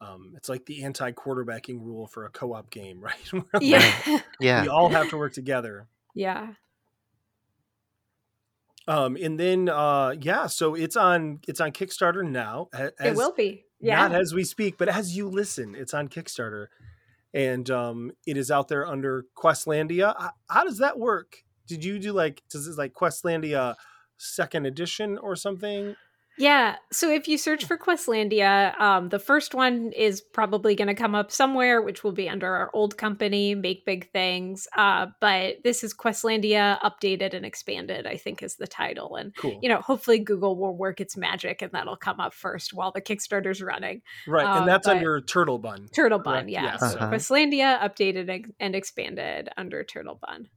[0.00, 3.32] Um, it's like the anti-quarterbacking rule for a co-op game, right?
[3.32, 4.18] Like, Yeah.
[4.40, 4.62] Yeah.
[4.62, 5.86] we all have to work together.
[6.12, 6.54] yeah.
[8.90, 12.68] Um, and then uh, yeah, so it's on it's on Kickstarter now.
[12.72, 13.64] a- it will be.
[13.80, 14.08] Yeah.
[14.08, 16.66] Not as we speak, but as you listen, it's on Kickstarter,
[17.32, 20.14] and um, it is out there under Questlandia.
[20.18, 21.36] How, how does that work?
[21.66, 23.76] Did you do like does this like Questlandia
[24.18, 25.94] second edition or something?
[26.40, 26.76] Yeah.
[26.90, 31.14] So if you search for Questlandia, um, the first one is probably going to come
[31.14, 34.66] up somewhere, which will be under our old company, Make Big Things.
[34.76, 39.16] Uh, but this is Questlandia updated and expanded, I think is the title.
[39.16, 39.58] And, Cool.
[39.62, 43.02] you know, hopefully Google will work its magic and that'll come up first while the
[43.02, 44.00] Kickstarter's running.
[44.26, 45.88] right, um, and that's under Turtle Bun.
[45.94, 46.64] Turtle Bun, Correct, yeah.
[46.64, 50.48] yeah, So so- Questlandia updated and- and expanded under Turtle Bun.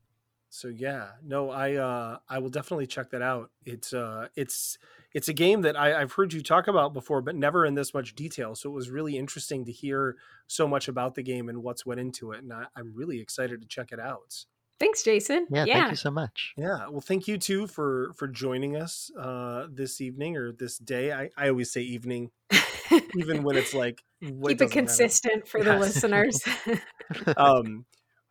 [0.54, 3.50] So yeah, no, I uh I will definitely check that out.
[3.66, 4.78] It's uh it's
[5.12, 7.92] it's a game that I, I've heard you talk about before, but never in this
[7.92, 8.54] much detail.
[8.54, 12.00] So it was really interesting to hear so much about the game and what's went
[12.00, 14.46] into it, and I, I'm really excited to check it out.
[14.80, 15.48] Thanks, Jason.
[15.50, 16.54] Yeah, thank you so much.
[16.56, 21.12] Yeah, well, thank you too for for joining us uh this evening or this day.
[21.12, 22.30] I I always say evening,
[23.16, 24.82] even when it's like Keep it doesn't matter.
[24.82, 25.80] consistent for the Yes.
[25.80, 26.44] listeners.
[27.38, 27.86] um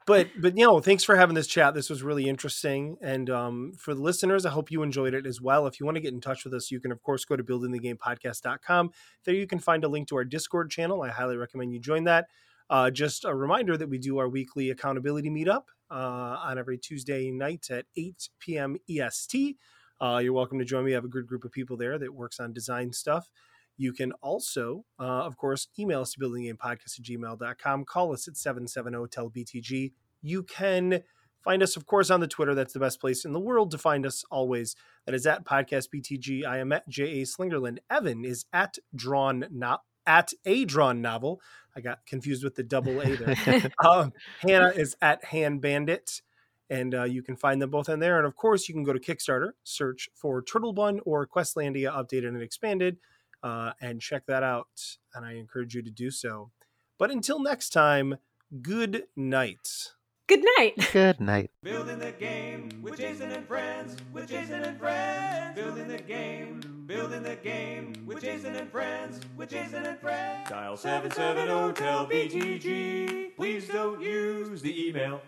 [0.06, 1.74] but but you know thanks for having this chat.
[1.74, 5.40] This was really interesting and um for the listeners i hope you enjoyed it as
[5.40, 5.66] well.
[5.66, 7.44] If you want to get in touch with us you can of course go to
[7.44, 8.90] buildingthegamepodcast.com
[9.24, 11.02] there you can find a link to our discord channel.
[11.02, 12.26] I highly recommend you join that.
[12.70, 17.30] Uh, just a reminder that we do our weekly accountability meetup uh, on every tuesday
[17.30, 19.56] night at 8 p.m est
[20.02, 20.90] uh, you're welcome to join me.
[20.90, 23.30] I have a good group of people there that works on design stuff
[23.76, 27.84] you can also, uh, of course, email us to buildinggamepodcast at gmail.com.
[27.84, 29.92] Call us at 770-TEL-BTG.
[30.20, 31.02] You can
[31.42, 32.54] find us, of course, on the Twitter.
[32.54, 34.76] That's the best place in the world to find us always.
[35.06, 36.46] That is at Podcast BTG.
[36.46, 37.24] I am at J.A.
[37.24, 37.78] Slingerland.
[37.90, 41.40] Evan is at Drawn Not at a Drawn Novel.
[41.76, 43.70] I got confused with the double A there.
[43.84, 46.22] um, Hannah is at Hand Bandit,
[46.68, 48.18] and uh, you can find them both in there.
[48.18, 52.28] And of course, you can go to Kickstarter, search for Turtle Bun or Questlandia Updated
[52.28, 52.98] and Expanded,
[53.42, 54.96] uh, and check that out.
[55.14, 56.50] And I encourage you to do so.
[56.98, 58.18] But until next time,
[58.62, 59.92] good night.
[60.28, 60.88] Good night.
[60.92, 61.50] Good night.
[61.62, 65.54] Building the game with Jason and friends, with Jason and friends.
[65.54, 70.48] Building the game, building the game with Jason and friends, with Jason and friends.
[70.48, 73.36] Dial 770 tell BTG.
[73.36, 75.20] Please don't use the email